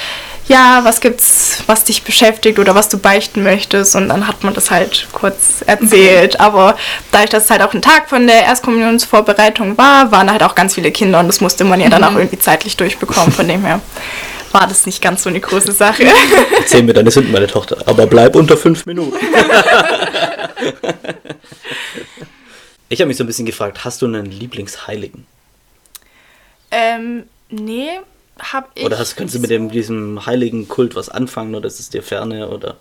ja, 0.48 0.82
was 0.84 1.00
gibt's, 1.00 1.64
was 1.68 1.86
dich 1.86 2.04
beschäftigt 2.04 2.60
oder 2.60 2.76
was 2.76 2.90
du 2.90 2.98
beichten 2.98 3.44
möchtest 3.44 3.96
und 3.96 4.10
dann 4.10 4.28
hat 4.28 4.44
man 4.44 4.54
das 4.54 4.72
halt 4.72 5.08
kurz 5.14 5.64
erzählt. 5.66 6.36
Okay. 6.36 6.44
Aber 6.44 6.76
dadurch, 7.12 7.30
dass 7.30 7.46
es 7.46 7.50
halt 7.50 7.62
auch 7.62 7.74
ein 7.74 7.82
Tag 7.82 8.10
von 8.10 8.28
der 8.28 8.44
Erstkommunionsvorbereitung 8.44 9.78
war, 9.78 10.12
waren 10.12 10.30
halt 10.30 10.44
auch 10.44 10.56
ganz 10.56 10.76
viele 10.76 10.92
Kinder 10.92 11.20
und 11.20 11.28
das 11.28 11.40
musste 11.40 11.64
man 11.64 11.80
ja 11.80 11.90
dann 11.90 12.02
mhm. 12.02 12.08
auch 12.08 12.16
irgendwie 12.16 12.40
zeitlich 12.40 12.76
durchbekommen, 12.76 13.32
von 13.32 13.48
dem 13.48 13.64
her 13.64 13.80
war 14.54 14.68
das 14.68 14.86
nicht 14.86 15.02
ganz 15.02 15.24
so 15.24 15.30
eine 15.30 15.40
große 15.40 15.72
Sache. 15.72 16.06
Erzähl 16.58 16.84
mir 16.84 16.94
deine 16.94 17.12
Sünden, 17.12 17.32
meine 17.32 17.48
Tochter. 17.48 17.78
Aber 17.86 18.08
bleib 18.08 18.36
unter 18.36 18.58
fünf 18.58 18.86
Minuten. 18.86 19.18
Ich 22.94 23.02
habe 23.02 23.08
mich 23.08 23.18
so 23.18 23.24
ein 23.24 23.28
bisschen 23.28 23.48
gefragt, 23.48 23.84
hast 23.86 24.04
du 24.04 24.06
einen 24.06 24.28
Lieblingsheiligen? 24.28 25.26
Ähm, 26.70 27.24
nee, 27.50 27.90
hab 28.38 28.70
ich. 28.76 28.86
Oder 28.86 29.00
hast, 29.00 29.16
kannst 29.16 29.34
du 29.34 29.40
mit 29.40 29.50
dem, 29.50 29.72
diesem 29.72 30.28
heiligen 30.28 30.68
Kult 30.68 30.96
was 30.96 31.10
anfangen 31.10 31.56
oder 31.56 31.66
ist 31.66 31.80
es 31.80 31.90
dir 31.90 32.04
ferne 32.04 32.50
oder? 32.50 32.78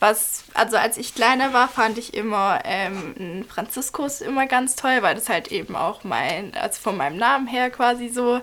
Was, 0.00 0.42
also 0.54 0.76
als 0.76 0.96
ich 0.96 1.14
kleiner 1.14 1.52
war, 1.52 1.68
fand 1.68 1.98
ich 1.98 2.14
immer 2.14 2.60
ähm, 2.64 3.14
einen 3.18 3.44
Franziskus 3.44 4.20
immer 4.20 4.46
ganz 4.46 4.74
toll, 4.74 4.98
weil 5.02 5.14
das 5.14 5.28
halt 5.28 5.52
eben 5.52 5.76
auch 5.76 6.02
mein, 6.02 6.52
also 6.54 6.80
von 6.80 6.96
meinem 6.96 7.16
Namen 7.16 7.46
her 7.46 7.70
quasi 7.70 8.08
so 8.08 8.40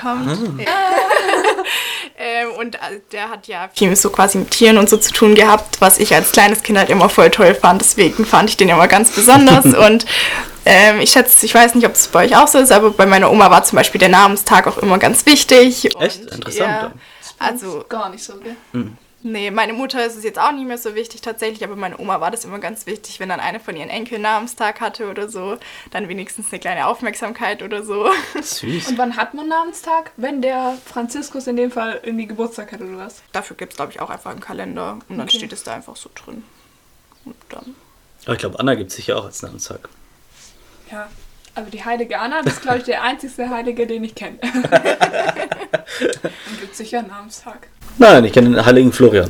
kommt. 0.00 0.38
ähm, 2.18 2.48
und 2.58 2.74
äh, 2.76 3.00
der 3.12 3.30
hat 3.30 3.46
ja 3.46 3.68
viel 3.74 3.94
so 3.96 4.10
quasi 4.10 4.38
mit 4.38 4.50
Tieren 4.50 4.78
und 4.78 4.88
so 4.88 4.96
zu 4.96 5.12
tun 5.12 5.34
gehabt, 5.34 5.80
was 5.80 5.98
ich 5.98 6.14
als 6.14 6.32
kleines 6.32 6.62
Kind 6.62 6.78
halt 6.78 6.90
immer 6.90 7.08
voll 7.08 7.30
toll 7.30 7.54
fand. 7.54 7.80
Deswegen 7.80 8.24
fand 8.24 8.50
ich 8.50 8.56
den 8.56 8.68
immer 8.68 8.88
ganz 8.88 9.10
besonders. 9.10 9.64
und 9.86 10.06
ähm, 10.64 11.00
ich 11.00 11.10
schätze, 11.10 11.46
ich 11.46 11.54
weiß 11.54 11.74
nicht, 11.74 11.86
ob 11.86 11.94
es 11.94 12.08
bei 12.08 12.26
euch 12.26 12.36
auch 12.36 12.48
so 12.48 12.58
ist, 12.58 12.72
aber 12.72 12.90
bei 12.90 13.06
meiner 13.06 13.30
Oma 13.30 13.50
war 13.50 13.64
zum 13.64 13.76
Beispiel 13.76 13.98
der 13.98 14.10
Namenstag 14.10 14.66
auch 14.66 14.78
immer 14.78 14.98
ganz 14.98 15.24
wichtig. 15.26 15.86
Echt? 16.00 16.22
Und, 16.22 16.34
Interessant. 16.34 16.70
Ja, 16.70 16.92
also 17.38 17.84
Gar 17.88 18.10
nicht 18.10 18.24
so, 18.24 18.34
gell? 18.36 18.56
Nee, 19.22 19.50
meine 19.50 19.72
Mutter 19.72 20.06
ist 20.06 20.14
es 20.14 20.22
jetzt 20.22 20.38
auch 20.38 20.52
nicht 20.52 20.66
mehr 20.66 20.78
so 20.78 20.94
wichtig 20.94 21.20
tatsächlich, 21.22 21.64
aber 21.64 21.74
meine 21.74 21.98
Oma 21.98 22.20
war 22.20 22.30
das 22.30 22.44
immer 22.44 22.60
ganz 22.60 22.86
wichtig, 22.86 23.18
wenn 23.18 23.28
dann 23.28 23.40
eine 23.40 23.58
von 23.58 23.74
ihren 23.76 23.88
Enkeln 23.90 24.22
Namenstag 24.22 24.80
hatte 24.80 25.10
oder 25.10 25.28
so, 25.28 25.58
dann 25.90 26.08
wenigstens 26.08 26.52
eine 26.52 26.60
kleine 26.60 26.86
Aufmerksamkeit 26.86 27.62
oder 27.64 27.82
so. 27.82 28.08
Süß. 28.40 28.88
Und 28.88 28.98
wann 28.98 29.16
hat 29.16 29.34
man 29.34 29.48
Namenstag? 29.48 30.12
Wenn 30.16 30.40
der 30.40 30.78
Franziskus 30.84 31.48
in 31.48 31.56
dem 31.56 31.72
Fall 31.72 31.98
irgendwie 32.04 32.26
Geburtstag 32.26 32.70
hat 32.70 32.80
oder 32.80 32.96
was? 32.98 33.22
Dafür 33.32 33.56
gibt 33.56 33.72
es, 33.72 33.76
glaube 33.76 33.90
ich, 33.90 34.00
auch 34.00 34.10
einfach 34.10 34.30
einen 34.30 34.40
Kalender 34.40 35.00
und 35.08 35.18
dann 35.18 35.26
Okay. 35.26 35.38
steht 35.38 35.52
es 35.52 35.64
da 35.64 35.74
einfach 35.74 35.96
so 35.96 36.10
drin. 36.14 36.44
Und 37.24 37.34
dann. 37.48 37.74
Aber 38.24 38.34
ich 38.34 38.38
glaube, 38.38 38.60
Anna 38.60 38.76
gibt 38.76 38.90
es 38.90 38.96
sicher 38.96 39.16
auch 39.18 39.24
als 39.24 39.42
Namenstag. 39.42 39.88
Ja. 40.92 41.08
Also 41.58 41.72
die 41.72 41.84
heilige 41.84 42.20
Anna, 42.20 42.40
das 42.44 42.52
ist, 42.52 42.62
glaube 42.62 42.78
ich, 42.78 42.84
der 42.84 43.02
einzigste 43.02 43.50
Heilige, 43.50 43.84
den 43.84 44.04
ich 44.04 44.14
kenne. 44.14 44.38
Dann 44.42 44.52
gibt 46.60 46.70
es 46.70 46.78
sicher 46.78 47.00
einen 47.00 47.08
Namenstag. 47.08 47.66
Nein, 47.96 48.24
ich 48.26 48.32
kenne 48.32 48.50
den 48.50 48.64
heiligen 48.64 48.92
Florian. 48.92 49.28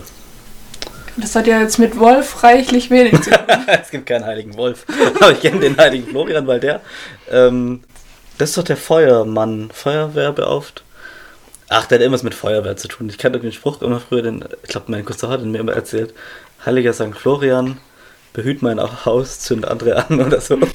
Das 1.16 1.35
hat 1.35 1.47
ja 1.47 1.58
jetzt 1.58 1.78
mit 1.78 1.99
Wolf 1.99 2.44
reichlich 2.44 2.90
wenig 2.90 3.18
zu 3.23 3.30
tun. 3.30 3.47
es 3.66 3.90
gibt 3.90 4.04
keinen 4.04 4.26
heiligen 4.26 4.58
Wolf. 4.58 4.85
Aber 5.18 5.32
ich 5.32 5.40
kenne 5.40 5.61
den 5.61 5.78
heiligen 5.78 6.06
Florian, 6.06 6.47
weil 6.47 6.61
der. 6.61 6.82
Ähm, 7.30 7.82
das 8.37 8.50
ist 8.50 8.58
doch 8.58 8.64
der 8.64 8.76
Feuermann. 8.76 9.70
Feuerwehrbeauft. 9.73 10.82
Ach, 11.70 11.87
der 11.87 11.97
hat 11.97 12.02
irgendwas 12.02 12.25
mit 12.25 12.35
Feuerwehr 12.35 12.76
zu 12.76 12.88
tun. 12.88 13.08
Ich 13.08 13.16
kannte 13.16 13.40
den 13.40 13.52
Spruch 13.52 13.80
immer 13.80 14.00
früher, 14.00 14.20
den, 14.20 14.44
ich 14.62 14.68
glaube, 14.68 14.92
mein 14.92 15.06
Cousin 15.06 15.30
hat 15.30 15.40
ihn 15.40 15.50
mir 15.50 15.61
immer 15.61 15.73
erzählt. 15.73 16.12
Heiliger 16.66 16.92
St. 16.92 17.16
Florian, 17.16 17.78
behüt 18.35 18.61
mein 18.61 18.78
Haus, 19.06 19.40
zünd 19.40 19.66
andere 19.66 20.04
an 20.06 20.20
oder 20.20 20.42
so. 20.42 20.58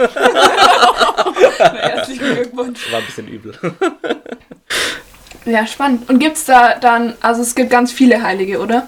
Herzlichen 1.72 2.36
Glückwunsch. 2.36 2.92
War 2.92 3.00
ein 3.00 3.06
bisschen 3.06 3.28
übel. 3.28 3.54
Ja, 5.46 5.68
spannend. 5.68 6.10
Und 6.10 6.20
gibt 6.20 6.38
es 6.38 6.46
da 6.46 6.76
dann, 6.80 7.16
also 7.22 7.42
es 7.42 7.54
gibt 7.56 7.70
ganz 7.70 7.92
viele 7.92 8.22
Heilige, 8.24 8.60
oder? 8.60 8.88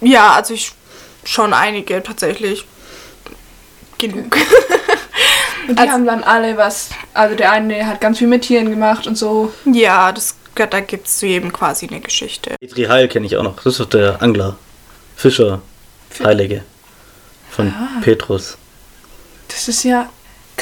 Ja, 0.00 0.32
also 0.32 0.54
ich 0.54 0.72
schon 1.24 1.52
einige 1.52 2.02
tatsächlich. 2.02 2.64
Genug. 3.98 4.36
Und 5.68 5.76
die 5.76 5.82
Also- 5.82 5.92
haben 5.92 6.06
dann 6.06 6.24
alle 6.24 6.56
was, 6.56 6.90
also 7.12 7.34
der 7.34 7.52
eine 7.52 7.86
hat 7.86 8.00
ganz 8.00 8.18
viel 8.18 8.28
mit 8.28 8.42
Tieren 8.42 8.70
gemacht 8.70 9.06
und 9.06 9.16
so. 9.18 9.52
ja, 9.66 10.10
das, 10.12 10.36
da 10.54 10.80
gibt 10.80 11.06
es 11.06 11.18
zu 11.18 11.26
jedem 11.26 11.52
quasi 11.52 11.86
eine 11.88 12.00
Geschichte. 12.00 12.54
Petri 12.60 12.84
Heil 12.84 13.08
kenne 13.08 13.26
ich 13.26 13.36
auch 13.36 13.42
noch. 13.42 13.56
Das 13.56 13.66
ist 13.66 13.80
doch 13.80 13.86
der 13.90 14.22
Angler. 14.22 14.56
Fischer. 15.16 15.60
Heilige. 16.24 16.62
Von 17.50 17.68
Ah. 17.68 18.00
Petrus. 18.02 18.56
Das 19.48 19.68
ist 19.68 19.82
ja 19.82 20.08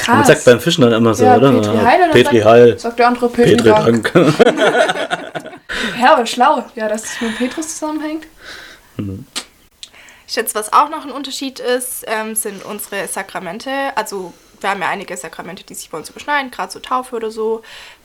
Man 0.07 0.17
krass. 0.17 0.27
sagt 0.27 0.45
beim 0.45 0.59
Fischen 0.59 0.81
dann 0.83 0.93
immer 0.93 1.13
so, 1.13 1.25
ja, 1.25 1.37
oder? 1.37 1.51
Petri 1.51 1.77
Heil 1.77 2.01
oder 2.01 2.11
Petri 2.11 2.37
sagt, 2.37 2.45
Heil. 2.45 2.79
sagt 2.79 2.99
der 2.99 3.07
andere 3.07 3.29
Petri, 3.29 3.55
Petri 3.55 3.69
Dank. 3.69 4.13
Dank. 4.13 4.33
Ja, 5.99 6.13
aber 6.13 6.25
schlau. 6.25 6.63
Ja, 6.75 6.87
dass 6.87 7.03
es 7.03 7.21
mit 7.21 7.37
Petrus 7.37 7.77
zusammenhängt. 7.77 8.25
Ich 10.27 10.33
schätze, 10.33 10.55
was 10.55 10.73
auch 10.73 10.89
noch 10.89 11.05
ein 11.05 11.11
Unterschied 11.11 11.59
ist, 11.59 12.03
ähm, 12.07 12.35
sind 12.35 12.63
unsere 12.65 13.07
Sakramente. 13.07 13.71
Also 13.95 14.33
wir 14.59 14.69
haben 14.69 14.81
ja 14.81 14.89
einige 14.89 15.15
Sakramente, 15.17 15.63
die 15.63 15.73
sich 15.75 15.89
bei 15.89 15.97
uns 15.97 16.09
überschneiden, 16.09 16.51
gerade 16.51 16.71
so 16.71 16.79
Taufe 16.79 17.15
oder 17.15 17.31
so. 17.31 17.61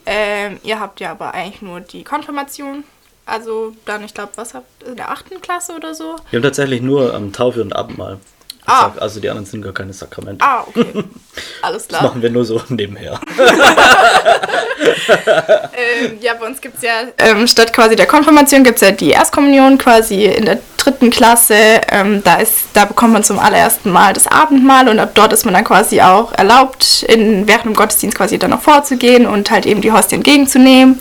Ähm, 0.06 0.58
ihr 0.62 0.80
habt 0.80 1.00
ja 1.00 1.11
aber 1.12 1.34
eigentlich 1.34 1.62
nur 1.62 1.80
die 1.80 2.04
Konfirmation. 2.04 2.84
Also 3.25 3.72
dann, 3.87 4.04
ich 4.04 4.14
glaube, 4.14 4.32
was 4.37 4.54
habt 4.54 4.66
ihr 4.82 4.88
in 4.88 4.96
der 4.96 5.11
achten 5.11 5.40
Klasse 5.40 5.75
oder 5.75 5.94
so? 5.94 6.16
Wir 6.30 6.38
haben 6.38 6.44
tatsächlich 6.44 6.82
nur 6.82 7.14
ähm, 7.14 7.32
Taufe 7.32 7.62
und 7.62 7.75
Abendmahl. 7.75 8.18
Ah. 8.64 8.92
Also 9.00 9.19
die 9.21 9.28
anderen 9.28 9.47
sind 9.47 9.62
gar 9.62 9.73
keine 9.73 9.92
Sakramente. 9.92 10.45
Ah, 10.45 10.64
okay. 10.66 10.87
Alles 11.62 11.88
Das 11.88 11.88
klar. 11.88 12.02
machen 12.04 12.23
wir 12.23 12.31
nur 12.31 12.45
so 12.45 12.61
nebenher. 12.69 13.21
Ähm, 14.85 16.19
ja, 16.21 16.35
bei 16.35 16.47
uns 16.47 16.61
gibt 16.61 16.76
es 16.76 16.83
ja 16.83 17.02
ähm, 17.19 17.47
statt 17.47 17.73
quasi 17.73 17.97
der 17.97 18.07
Konfirmation 18.07 18.64
gibt 18.64 18.76
es 18.76 18.83
ja 18.88 18.90
die 18.92 19.11
Erstkommunion 19.11 19.78
quasi 19.78 20.25
in 20.26 20.45
der 20.45 20.59
dritten 20.76 21.11
Klasse. 21.11 21.54
Ähm, 21.90 22.23
da, 22.25 22.37
ist, 22.37 22.64
da 22.73 22.85
bekommt 22.85 23.12
man 23.12 23.25
zum 23.25 23.38
allerersten 23.38 23.90
Mal 23.90 24.12
das 24.12 24.26
Abendmahl 24.26 24.88
und 24.88 24.99
ab 24.99 25.12
dort 25.14 25.33
ist 25.33 25.45
man 25.45 25.54
dann 25.54 25.64
quasi 25.64 26.00
auch 26.00 26.33
erlaubt, 26.33 27.04
in, 27.04 27.47
während 27.47 27.64
dem 27.66 27.75
Gottesdienst 27.75 28.16
quasi 28.16 28.38
dann 28.38 28.50
noch 28.50 28.62
vorzugehen 28.62 29.26
und 29.26 29.50
halt 29.50 29.66
eben 29.66 29.81
die 29.81 29.92
Hostie 29.92 30.16
entgegenzunehmen. 30.16 31.00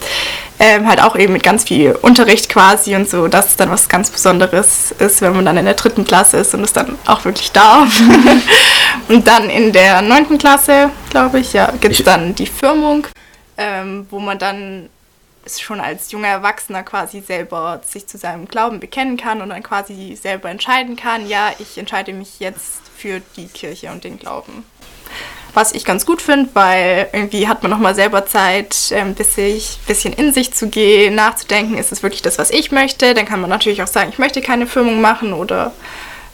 Ähm, 0.63 0.87
halt 0.87 1.01
auch 1.01 1.15
eben 1.15 1.33
mit 1.33 1.41
ganz 1.41 1.63
viel 1.63 1.93
Unterricht 2.03 2.47
quasi 2.47 2.95
und 2.95 3.09
so, 3.09 3.27
dass 3.27 3.47
es 3.47 3.55
dann 3.55 3.71
was 3.71 3.89
ganz 3.89 4.11
Besonderes 4.11 4.91
ist, 4.91 5.21
wenn 5.21 5.35
man 5.35 5.43
dann 5.43 5.57
in 5.57 5.65
der 5.65 5.73
dritten 5.73 6.05
Klasse 6.05 6.37
ist 6.37 6.53
und 6.53 6.63
es 6.63 6.71
dann 6.71 6.99
auch 7.07 7.25
wirklich 7.25 7.51
darf. 7.51 7.99
und 9.07 9.27
dann 9.27 9.49
in 9.49 9.71
der 9.71 10.03
neunten 10.03 10.37
Klasse, 10.37 10.91
glaube 11.09 11.39
ich, 11.39 11.53
ja, 11.53 11.71
gibt 11.81 11.95
es 11.99 12.03
dann 12.05 12.35
die 12.35 12.45
Firmung 12.45 13.07
ähm, 13.61 14.07
wo 14.09 14.19
man 14.19 14.39
dann 14.39 14.89
schon 15.47 15.79
als 15.79 16.11
junger 16.11 16.27
Erwachsener 16.27 16.83
quasi 16.83 17.21
selber 17.21 17.81
sich 17.85 18.07
zu 18.07 18.17
seinem 18.17 18.47
Glauben 18.47 18.79
bekennen 18.79 19.17
kann 19.17 19.41
und 19.41 19.49
dann 19.49 19.63
quasi 19.63 20.15
selber 20.15 20.49
entscheiden 20.49 20.95
kann, 20.95 21.27
ja, 21.27 21.51
ich 21.59 21.77
entscheide 21.77 22.13
mich 22.13 22.39
jetzt 22.39 22.81
für 22.95 23.21
die 23.35 23.47
Kirche 23.47 23.91
und 23.91 24.03
den 24.03 24.19
Glauben. 24.19 24.63
Was 25.53 25.73
ich 25.73 25.83
ganz 25.83 26.05
gut 26.05 26.21
finde, 26.21 26.49
weil 26.53 27.09
irgendwie 27.11 27.47
hat 27.47 27.61
man 27.61 27.71
nochmal 27.71 27.93
selber 27.93 28.25
Zeit, 28.25 28.93
ein 28.95 29.15
bisschen, 29.15 29.61
bisschen 29.85 30.13
in 30.13 30.33
sich 30.33 30.53
zu 30.53 30.69
gehen, 30.69 31.15
nachzudenken, 31.15 31.77
ist 31.77 31.91
es 31.91 32.03
wirklich 32.03 32.21
das, 32.21 32.37
was 32.37 32.51
ich 32.51 32.71
möchte. 32.71 33.13
Dann 33.13 33.25
kann 33.25 33.41
man 33.41 33.49
natürlich 33.49 33.83
auch 33.83 33.87
sagen, 33.87 34.09
ich 34.11 34.19
möchte 34.19 34.41
keine 34.41 34.65
Firmung 34.65 35.01
machen 35.01 35.33
oder 35.33 35.73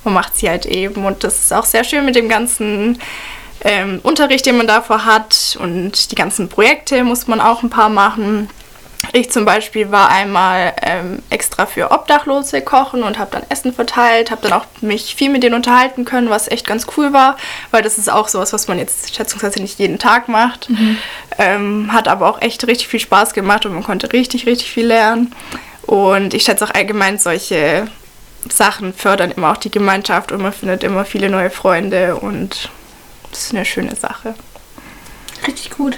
man 0.03 0.13
macht 0.13 0.37
sie 0.37 0.49
halt 0.49 0.65
eben. 0.65 1.05
Und 1.05 1.23
das 1.23 1.39
ist 1.39 1.53
auch 1.53 1.65
sehr 1.65 1.83
schön 1.83 2.05
mit 2.05 2.15
dem 2.15 2.29
ganzen 2.29 2.99
ähm, 3.61 3.99
Unterricht, 4.03 4.45
den 4.45 4.57
man 4.57 4.67
davor 4.67 5.05
hat 5.05 5.57
und 5.59 6.11
die 6.11 6.15
ganzen 6.15 6.49
Projekte 6.49 7.03
muss 7.03 7.27
man 7.27 7.41
auch 7.41 7.63
ein 7.63 7.69
paar 7.69 7.89
machen. 7.89 8.49
Ich 9.13 9.31
zum 9.31 9.45
Beispiel 9.45 9.91
war 9.91 10.09
einmal 10.09 10.73
ähm, 10.81 11.21
extra 11.29 11.65
für 11.65 11.91
Obdachlose 11.91 12.61
kochen 12.61 13.03
und 13.03 13.19
habe 13.19 13.31
dann 13.31 13.43
Essen 13.49 13.73
verteilt, 13.73 14.31
habe 14.31 14.41
dann 14.41 14.53
auch 14.53 14.65
mich 14.81 15.15
viel 15.15 15.29
mit 15.29 15.43
denen 15.43 15.55
unterhalten 15.55 16.05
können, 16.05 16.29
was 16.29 16.47
echt 16.49 16.67
ganz 16.67 16.87
cool 16.97 17.13
war, 17.13 17.37
weil 17.71 17.81
das 17.81 17.97
ist 17.97 18.09
auch 18.09 18.27
sowas, 18.27 18.53
was 18.53 18.67
man 18.67 18.79
jetzt 18.79 19.15
schätzungsweise 19.15 19.61
nicht 19.61 19.79
jeden 19.79 19.99
Tag 19.99 20.27
macht. 20.27 20.69
Ähm, 21.37 21.91
hat 21.93 22.07
aber 22.07 22.29
auch 22.29 22.41
echt 22.41 22.65
richtig 22.67 22.87
viel 22.87 22.99
Spaß 22.99 23.33
gemacht 23.33 23.65
und 23.65 23.73
man 23.73 23.83
konnte 23.83 24.11
richtig, 24.13 24.45
richtig 24.45 24.71
viel 24.71 24.87
lernen. 24.87 25.33
Und 25.83 26.33
ich 26.33 26.43
schätze 26.43 26.65
auch 26.65 26.73
allgemein 26.73 27.17
solche 27.17 27.87
Sachen 28.51 28.93
fördern 28.93 29.31
immer 29.31 29.51
auch 29.51 29.57
die 29.57 29.71
Gemeinschaft 29.71 30.31
und 30.31 30.41
man 30.41 30.53
findet 30.53 30.83
immer 30.83 31.05
viele 31.05 31.29
neue 31.29 31.49
Freunde 31.49 32.15
und 32.15 32.69
das 33.31 33.43
ist 33.43 33.53
eine 33.53 33.65
schöne 33.65 33.95
Sache. 33.95 34.35
Richtig 35.45 35.71
gut. 35.71 35.97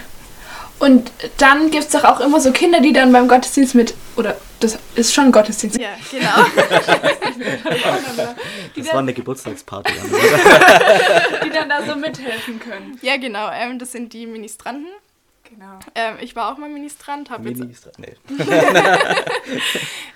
Und 0.80 1.12
dann 1.38 1.72
gibt 1.72 1.86
es 1.86 1.90
doch 1.92 2.06
auch 2.06 2.20
immer 2.22 2.40
so 2.40 2.52
Kinder, 2.52 2.80
die 2.80 2.94
dann 2.94 3.12
beim 3.12 3.28
Gottesdienst 3.28 3.76
mit, 3.76 3.94
oder 4.16 4.38
das 4.62 4.78
ist 4.96 5.14
schon 5.14 5.32
Gottesdienst, 5.32 5.78
Ja, 5.80 5.90
genau. 6.10 6.30
Das 8.76 8.86
war 8.88 8.94
dann, 8.94 9.06
eine 9.06 9.14
Geburtstagsparty. 9.14 9.94
die 11.46 11.50
dann 11.50 11.70
da 11.70 11.84
so 11.86 11.96
mithelfen 11.96 12.60
können. 12.60 12.98
ja, 13.02 13.18
genau. 13.18 13.50
Ähm, 13.52 13.80
das 13.80 13.92
sind 13.92 14.14
die 14.14 14.26
Ministranten. 14.26 14.88
Genau. 15.60 15.80
Ähm, 15.94 16.16
ich 16.22 16.38
war 16.38 16.54
auch 16.54 16.58
mal 16.58 16.70
Ministrant, 16.70 17.30
habe 17.30 17.50
jetzt 17.50 17.60
Minister. 17.60 17.92
Nee. 17.98 18.16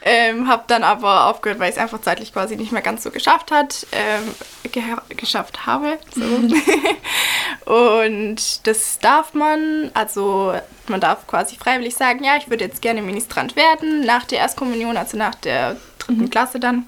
Ähm, 0.05 0.49
habe 0.49 0.65
dann 0.67 0.83
aber 0.83 1.27
aufgehört, 1.27 1.59
weil 1.59 1.69
ich 1.69 1.77
es 1.77 1.81
einfach 1.81 2.01
zeitlich 2.01 2.33
quasi 2.33 2.57
nicht 2.57 2.73
mehr 2.73 2.81
ganz 2.81 3.03
so 3.03 3.09
geschafft 3.09 3.51
hat, 3.51 3.87
ähm, 3.93 4.35
ge 4.69 4.83
geschafft 5.15 5.65
habe. 5.65 5.97
So. 6.13 6.23
und 7.73 8.67
das 8.67 8.99
darf 8.99 9.33
man, 9.33 9.91
also 9.93 10.53
man 10.87 10.99
darf 10.99 11.25
quasi 11.25 11.55
freiwillig 11.55 11.95
sagen, 11.95 12.21
ja, 12.23 12.35
ich 12.35 12.49
würde 12.49 12.65
jetzt 12.65 12.81
gerne 12.81 13.01
Ministrant 13.01 13.55
werden 13.55 14.05
nach 14.05 14.25
der 14.25 14.39
Erstkommunion, 14.39 14.97
also 14.97 15.15
nach 15.15 15.35
der 15.35 15.77
dritten 15.99 16.29
Klasse 16.29 16.59
dann. 16.59 16.85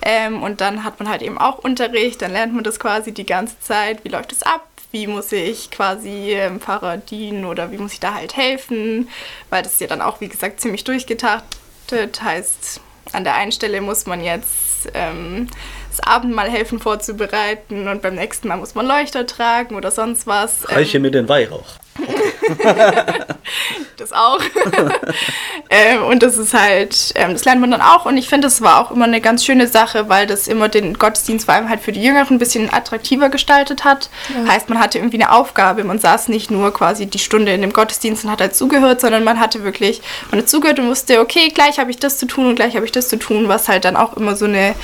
Ähm, 0.00 0.42
und 0.42 0.62
dann 0.62 0.82
hat 0.82 0.98
man 0.98 1.10
halt 1.10 1.20
eben 1.20 1.36
auch 1.36 1.58
Unterricht, 1.58 2.22
dann 2.22 2.32
lernt 2.32 2.54
man 2.54 2.64
das 2.64 2.80
quasi 2.80 3.12
die 3.12 3.26
ganze 3.26 3.60
Zeit, 3.60 4.02
wie 4.04 4.08
läuft 4.08 4.32
es 4.32 4.42
ab, 4.42 4.66
wie 4.92 5.06
muss 5.06 5.32
ich 5.32 5.70
quasi 5.70 6.36
dem 6.36 6.60
Pfarrer 6.60 6.96
dienen 6.96 7.44
oder 7.44 7.70
wie 7.70 7.78
muss 7.78 7.92
ich 7.92 8.00
da 8.00 8.14
halt 8.14 8.36
helfen, 8.36 9.08
weil 9.50 9.62
das 9.62 9.74
ist 9.74 9.80
ja 9.80 9.86
dann 9.86 10.00
auch, 10.00 10.20
wie 10.20 10.28
gesagt, 10.28 10.60
ziemlich 10.60 10.84
durchgetaktet, 10.84 12.22
heißt, 12.22 12.80
an 13.12 13.24
der 13.24 13.34
einen 13.34 13.52
Stelle 13.52 13.80
muss 13.80 14.06
man 14.06 14.22
jetzt 14.22 14.88
ähm, 14.94 15.48
das 15.90 16.00
Abendmahl 16.00 16.50
helfen 16.50 16.78
vorzubereiten 16.78 17.88
und 17.88 18.02
beim 18.02 18.14
nächsten 18.14 18.48
Mal 18.48 18.56
muss 18.56 18.74
man 18.74 18.86
Leuchter 18.86 19.26
tragen 19.26 19.74
oder 19.74 19.90
sonst 19.90 20.26
was. 20.26 20.70
Reiche 20.70 20.98
Ähm, 20.98 21.02
mir 21.02 21.10
den 21.10 21.28
Weihrauch. 21.28 21.78
das 23.96 24.12
auch. 24.12 24.40
ähm, 25.70 26.04
und 26.04 26.22
das 26.22 26.36
ist 26.36 26.54
halt, 26.54 27.12
ähm, 27.14 27.32
das 27.32 27.44
lernt 27.44 27.60
man 27.60 27.70
dann 27.70 27.80
auch. 27.80 28.06
Und 28.06 28.16
ich 28.16 28.28
finde, 28.28 28.46
das 28.46 28.60
war 28.60 28.80
auch 28.80 28.90
immer 28.90 29.04
eine 29.04 29.20
ganz 29.20 29.44
schöne 29.44 29.66
Sache, 29.66 30.08
weil 30.08 30.26
das 30.26 30.48
immer 30.48 30.68
den 30.68 30.94
Gottesdienst 30.94 31.46
vor 31.46 31.54
allem 31.54 31.68
halt 31.68 31.80
für 31.80 31.92
die 31.92 32.02
Jüngeren 32.02 32.36
ein 32.36 32.38
bisschen 32.38 32.72
attraktiver 32.72 33.28
gestaltet 33.28 33.84
hat. 33.84 34.10
Heißt, 34.46 34.68
man 34.68 34.78
hatte 34.78 34.98
irgendwie 34.98 35.22
eine 35.22 35.32
Aufgabe. 35.32 35.84
Man 35.84 35.98
saß 35.98 36.28
nicht 36.28 36.50
nur 36.50 36.72
quasi 36.72 37.06
die 37.06 37.18
Stunde 37.18 37.52
in 37.52 37.62
dem 37.62 37.72
Gottesdienst 37.72 38.24
und 38.24 38.30
hat 38.30 38.40
halt 38.40 38.54
zugehört, 38.54 39.00
sondern 39.00 39.24
man 39.24 39.40
hatte 39.40 39.64
wirklich, 39.64 40.00
man 40.30 40.40
hat 40.40 40.48
zugehört 40.48 40.78
und 40.78 40.88
wusste, 40.88 41.20
okay, 41.20 41.48
gleich 41.48 41.78
habe 41.78 41.90
ich 41.90 41.98
das 41.98 42.18
zu 42.18 42.26
tun 42.26 42.46
und 42.46 42.56
gleich 42.56 42.76
habe 42.76 42.84
ich 42.84 42.92
das 42.92 43.08
zu 43.08 43.18
tun, 43.18 43.48
was 43.48 43.68
halt 43.68 43.84
dann 43.84 43.96
auch 43.96 44.16
immer 44.16 44.36
so 44.36 44.44
eine 44.44 44.74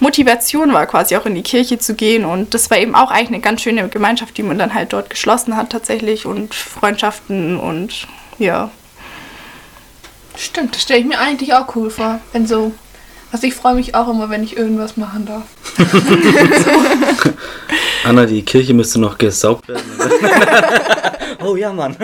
Motivation 0.00 0.72
war, 0.72 0.86
quasi 0.86 1.16
auch 1.16 1.26
in 1.26 1.34
die 1.34 1.42
Kirche 1.42 1.78
zu 1.78 1.94
gehen. 1.94 2.24
Und 2.24 2.54
das 2.54 2.70
war 2.70 2.78
eben 2.78 2.94
auch 2.94 3.10
eigentlich 3.10 3.28
eine 3.28 3.40
ganz 3.40 3.62
schöne 3.62 3.88
Gemeinschaft, 3.88 4.36
die 4.36 4.42
man 4.42 4.58
dann 4.58 4.74
halt 4.74 4.92
dort 4.92 5.10
geschlossen 5.10 5.56
hat 5.56 5.70
tatsächlich 5.70 6.26
und 6.26 6.55
Freundschaften 6.62 7.58
und 7.58 8.06
ja. 8.38 8.70
Stimmt, 10.36 10.74
das 10.74 10.82
stelle 10.82 11.00
ich 11.00 11.06
mir 11.06 11.18
eigentlich 11.18 11.54
auch 11.54 11.74
cool 11.76 11.90
vor. 11.90 12.20
Wenn 12.32 12.46
so. 12.46 12.72
Also 13.32 13.46
ich 13.46 13.54
freue 13.54 13.74
mich 13.74 13.94
auch 13.94 14.08
immer, 14.08 14.30
wenn 14.30 14.44
ich 14.44 14.56
irgendwas 14.56 14.96
machen 14.96 15.26
darf. 15.26 15.44
Anna, 18.04 18.24
die 18.24 18.42
Kirche 18.42 18.72
müsste 18.72 19.00
noch 19.00 19.18
gesaugt 19.18 19.68
werden. 19.68 19.82
oh 21.44 21.56
ja, 21.56 21.72
Mann. 21.72 21.96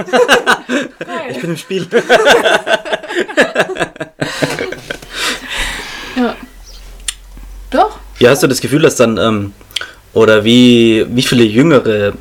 Ich 1.30 1.40
bin 1.40 1.50
im 1.50 1.56
Spiel. 1.56 1.87
Ja. 6.16 6.37
Doch. 7.71 7.99
Ja, 8.18 8.30
hast 8.30 8.42
du 8.42 8.47
das 8.47 8.61
Gefühl, 8.61 8.82
dass 8.82 8.97
dann, 8.97 9.16
ähm, 9.16 9.52
oder 10.12 10.44
wie, 10.44 11.06
wie 11.09 11.23
viele 11.23 11.44
Jüngere 11.44 12.12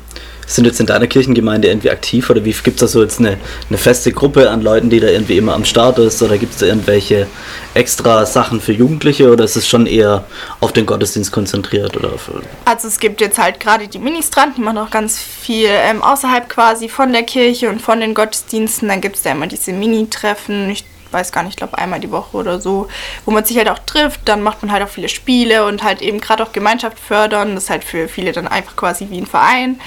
sind 0.54 0.64
jetzt 0.64 0.80
in 0.80 0.86
deiner 0.86 1.06
Kirchengemeinde 1.06 1.68
irgendwie 1.68 1.90
aktiv 1.90 2.28
oder 2.30 2.44
wie 2.44 2.52
gibt 2.52 2.76
es 2.76 2.80
da 2.80 2.86
so 2.86 3.02
jetzt 3.02 3.20
eine, 3.20 3.38
eine 3.68 3.78
feste 3.78 4.12
Gruppe 4.12 4.50
an 4.50 4.62
Leuten, 4.62 4.90
die 4.90 5.00
da 5.00 5.08
irgendwie 5.08 5.36
immer 5.36 5.54
am 5.54 5.64
Start 5.64 5.98
ist 5.98 6.22
oder 6.22 6.38
gibt 6.38 6.52
es 6.52 6.60
da 6.60 6.66
irgendwelche 6.66 7.26
extra 7.74 8.26
Sachen 8.26 8.60
für 8.60 8.72
Jugendliche 8.72 9.30
oder 9.30 9.44
ist 9.44 9.56
es 9.56 9.68
schon 9.68 9.86
eher 9.86 10.24
auf 10.60 10.72
den 10.72 10.86
Gottesdienst 10.86 11.32
konzentriert 11.32 11.96
oder 11.96 12.12
auf, 12.12 12.30
Also 12.64 12.88
es 12.88 12.98
gibt 12.98 13.20
jetzt 13.20 13.38
halt 13.38 13.60
gerade 13.60 13.88
die 13.88 13.98
Ministranten, 13.98 14.56
die 14.56 14.62
machen 14.62 14.78
auch 14.78 14.90
ganz 14.90 15.18
viel 15.18 15.68
ähm, 15.68 16.02
außerhalb 16.02 16.48
quasi 16.48 16.88
von 16.88 17.12
der 17.12 17.22
Kirche 17.22 17.68
und 17.68 17.80
von 17.80 18.00
den 18.00 18.14
Gottesdiensten. 18.14 18.88
Dann 18.88 19.00
gibt 19.00 19.16
es 19.16 19.22
da 19.22 19.32
immer 19.32 19.46
diese 19.46 19.72
Mini-Treffen, 19.72 20.70
ich 20.70 20.84
weiß 21.12 21.32
gar 21.32 21.42
nicht, 21.42 21.52
ich 21.52 21.56
glaube 21.56 21.78
einmal 21.78 22.00
die 22.00 22.10
Woche 22.10 22.36
oder 22.36 22.60
so, 22.60 22.88
wo 23.24 23.30
man 23.30 23.44
sich 23.44 23.56
halt 23.56 23.68
auch 23.68 23.78
trifft. 23.80 24.20
Dann 24.24 24.42
macht 24.42 24.62
man 24.62 24.72
halt 24.72 24.82
auch 24.82 24.88
viele 24.88 25.08
Spiele 25.08 25.66
und 25.66 25.82
halt 25.82 26.02
eben 26.02 26.20
gerade 26.20 26.42
auch 26.42 26.52
Gemeinschaft 26.52 26.98
fördern. 26.98 27.54
Das 27.54 27.64
ist 27.64 27.70
halt 27.70 27.84
für 27.84 28.08
viele 28.08 28.32
dann 28.32 28.48
einfach 28.48 28.76
quasi 28.76 29.08
wie 29.10 29.18
ein 29.18 29.26
Verein. 29.26 29.80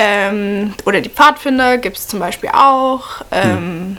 Ähm, 0.00 0.74
oder 0.86 1.00
die 1.00 1.08
Pfadfinder 1.08 1.76
gibt 1.78 1.98
es 1.98 2.06
zum 2.06 2.20
Beispiel 2.20 2.50
auch. 2.50 3.22
Ähm, 3.32 3.96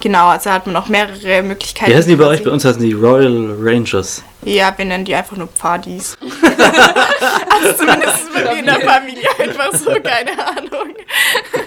Genau, 0.00 0.28
also 0.28 0.50
hat 0.50 0.66
man 0.66 0.74
auch 0.76 0.88
mehrere 0.88 1.42
Möglichkeiten. 1.42 1.92
Wie 1.92 1.94
heißen 1.94 2.08
die 2.08 2.16
bei 2.16 2.24
euch? 2.24 2.42
Bei 2.42 2.50
uns 2.50 2.64
heißen 2.64 2.80
die 2.80 2.94
Royal 2.94 3.54
Rangers. 3.60 4.24
Ja, 4.42 4.72
wir 4.74 4.86
nennen 4.86 5.04
die 5.04 5.14
einfach 5.14 5.36
nur 5.36 5.48
Pfadis. 5.48 6.16
also 6.22 7.76
zumindest 7.76 8.14
ist 8.14 8.32
bei 8.32 8.44
mir 8.44 8.60
in 8.60 8.64
der 8.64 8.80
Familie 8.80 9.28
einfach 9.38 9.74
so, 9.74 9.90
keine 10.00 10.30
Ahnung. 10.46 10.94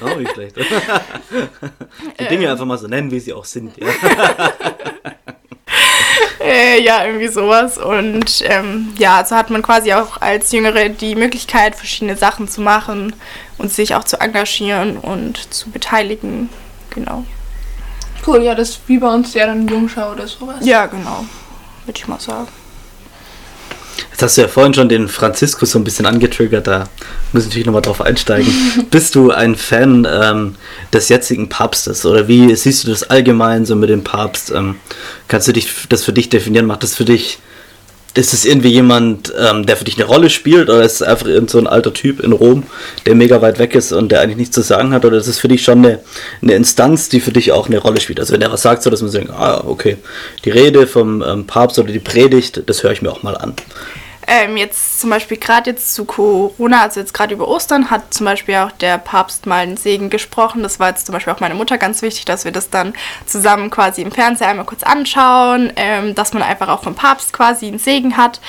Oh, 0.04 0.18
wie 0.18 0.28
schlecht. 0.34 0.56
die 2.20 2.28
Dinge 2.28 2.50
einfach 2.50 2.66
mal 2.66 2.80
so 2.80 2.88
nennen, 2.88 3.12
wie 3.12 3.20
sie 3.20 3.34
auch 3.34 3.46
sind. 3.46 3.78
Ja. 3.78 3.86
Äh, 6.44 6.82
ja, 6.82 7.06
irgendwie 7.06 7.30
sowas. 7.30 7.78
Und 7.78 8.44
ähm, 8.46 8.94
ja, 8.98 9.18
also 9.18 9.36
hat 9.36 9.50
man 9.50 9.62
quasi 9.62 9.94
auch 9.94 10.22
als 10.22 10.52
Jüngere 10.52 10.90
die 10.90 11.16
Möglichkeit, 11.16 11.76
verschiedene 11.76 12.18
Sachen 12.18 12.48
zu 12.48 12.62
machen 12.62 13.16
und 13.58 13.72
sich 13.72 13.96
auch 13.96 14.04
zu 14.04 14.20
engagieren 14.20 14.98
und 14.98 15.54
zu 15.54 15.70
beteiligen. 15.70 16.50
Genau. 16.90 17.24
Cool, 18.26 18.44
ja, 18.44 18.56
das 18.56 18.72
ist 18.72 18.82
wie 18.88 18.98
bei 18.98 19.14
uns 19.14 19.34
ja 19.34 19.46
dann 19.46 19.68
Jungschau 19.68 20.12
oder 20.12 20.28
sowas. 20.28 20.58
Ja, 20.62 20.86
genau. 20.86 21.26
Würde 21.86 21.98
ich 21.98 22.08
mal 22.08 22.20
sagen. 22.20 22.48
Jetzt 24.12 24.22
hast 24.22 24.38
du 24.38 24.42
ja 24.42 24.48
vorhin 24.48 24.74
schon 24.74 24.90
den 24.90 25.08
Franziskus 25.08 25.72
so 25.72 25.80
ein 25.80 25.84
bisschen 25.84 26.06
angetriggert, 26.06 26.68
da 26.68 26.88
muss 27.32 27.44
ich 27.44 27.50
natürlich 27.50 27.66
nochmal 27.66 27.82
drauf 27.82 28.02
einsteigen. 28.02 28.52
Bist 28.92 29.16
du 29.16 29.32
ein 29.32 29.56
Fan 29.56 30.08
ähm, 30.10 30.56
des 30.92 31.10
jetzigen 31.10 31.50
Papstes 31.50 32.06
oder 32.06 32.28
wie 32.28 32.56
siehst 32.56 32.84
du 32.84 32.90
das 32.90 33.04
allgemein 33.04 33.66
so 33.66 33.76
mit 33.76 33.90
dem 33.90 34.04
Papst? 34.04 34.52
Ähm, 34.52 34.76
kannst 35.28 35.48
du 35.48 35.52
dich 35.52 35.68
das 35.90 36.04
für 36.04 36.14
dich 36.14 36.30
definieren? 36.30 36.66
Macht 36.66 36.84
das 36.84 36.96
für 36.96 37.06
dich, 37.06 37.40
ist 38.16 38.34
es 38.34 38.46
irgendwie 38.46 38.70
jemand, 38.70 39.34
ähm, 39.38 39.66
der 39.66 39.76
für 39.76 39.86
dich 39.86 39.96
eine 39.96 40.06
Rolle 40.06 40.30
spielt 40.30 40.70
oder 40.70 40.84
ist 40.84 40.96
es 40.96 41.02
einfach 41.02 41.26
irgend 41.26 41.50
so 41.50 41.58
ein 41.58 41.68
alter 41.68 41.94
Typ 41.94 42.20
in 42.20 42.32
Rom, 42.32 42.64
der 43.06 43.16
mega 43.16 43.42
weit 43.42 43.58
weg 43.58 43.74
ist 43.74 43.92
und 43.92 44.12
der 44.12 44.22
eigentlich 44.22 44.38
nichts 44.38 44.56
zu 44.56 44.62
sagen 44.62 44.94
hat 44.94 45.04
oder 45.04 45.18
ist 45.18 45.28
es 45.28 45.40
für 45.40 45.48
dich 45.48 45.64
schon 45.64 45.80
eine, 45.80 46.00
eine 46.42 46.54
Instanz, 46.54 47.10
die 47.10 47.20
für 47.20 47.32
dich 47.32 47.52
auch 47.52 47.68
eine 47.68 47.80
Rolle 47.80 48.00
spielt? 48.00 48.20
Also 48.20 48.34
wenn 48.34 48.42
er 48.42 48.52
was 48.52 48.62
sagt, 48.62 48.84
so 48.84 48.90
dass 48.90 49.02
man 49.02 49.10
sagt, 49.10 49.30
ah, 49.32 49.64
okay, 49.66 49.98
die 50.46 50.52
Rede 50.52 50.86
vom 50.86 51.24
ähm, 51.24 51.48
Papst 51.48 51.80
oder 51.80 51.92
die 51.92 52.00
Predigt, 52.00 52.62
das 52.68 52.84
höre 52.84 52.92
ich 52.92 53.02
mir 53.02 53.12
auch 53.12 53.24
mal 53.24 53.36
an. 53.36 53.54
Ähm, 54.28 54.58
jetzt 54.58 55.00
zum 55.00 55.10
Beispiel 55.10 55.38
gerade 55.38 55.72
jetzt 55.72 55.94
zu 55.94 56.06
Corona, 56.06 56.84
also 56.84 57.00
jetzt 57.00 57.14
gerade 57.14 57.34
über 57.34 57.48
Ostern, 57.48 57.90
hat 57.90 58.14
zum 58.14 58.26
Beispiel 58.26 58.56
auch 58.56 58.72
der 58.72 58.98
Papst 58.98 59.46
mal 59.46 59.60
einen 59.60 59.78
Segen 59.78 60.10
gesprochen. 60.10 60.64
Das 60.64 60.80
war 60.80 60.90
jetzt 60.90 61.06
zum 61.06 61.14
Beispiel 61.14 61.34
auch 61.34 61.40
meiner 61.40 61.56
Mutter 61.56 61.78
ganz 61.78 62.02
wichtig, 62.02 62.26
dass 62.26 62.46
wir 62.46 62.52
das 62.52 62.70
dann 62.70 62.94
zusammen 63.26 63.70
quasi 63.70 64.02
im 64.02 64.12
Fernseher 64.12 64.48
einmal 64.48 64.66
kurz 64.66 64.84
anschauen, 64.84 65.74
ähm, 65.76 66.16
dass 66.16 66.34
man 66.34 66.44
einfach 66.44 66.70
auch 66.70 66.84
vom 66.84 66.96
Papst 66.96 67.34
quasi 67.34 67.68
einen 67.68 67.80
Segen 67.80 68.18
hat. 68.18 68.40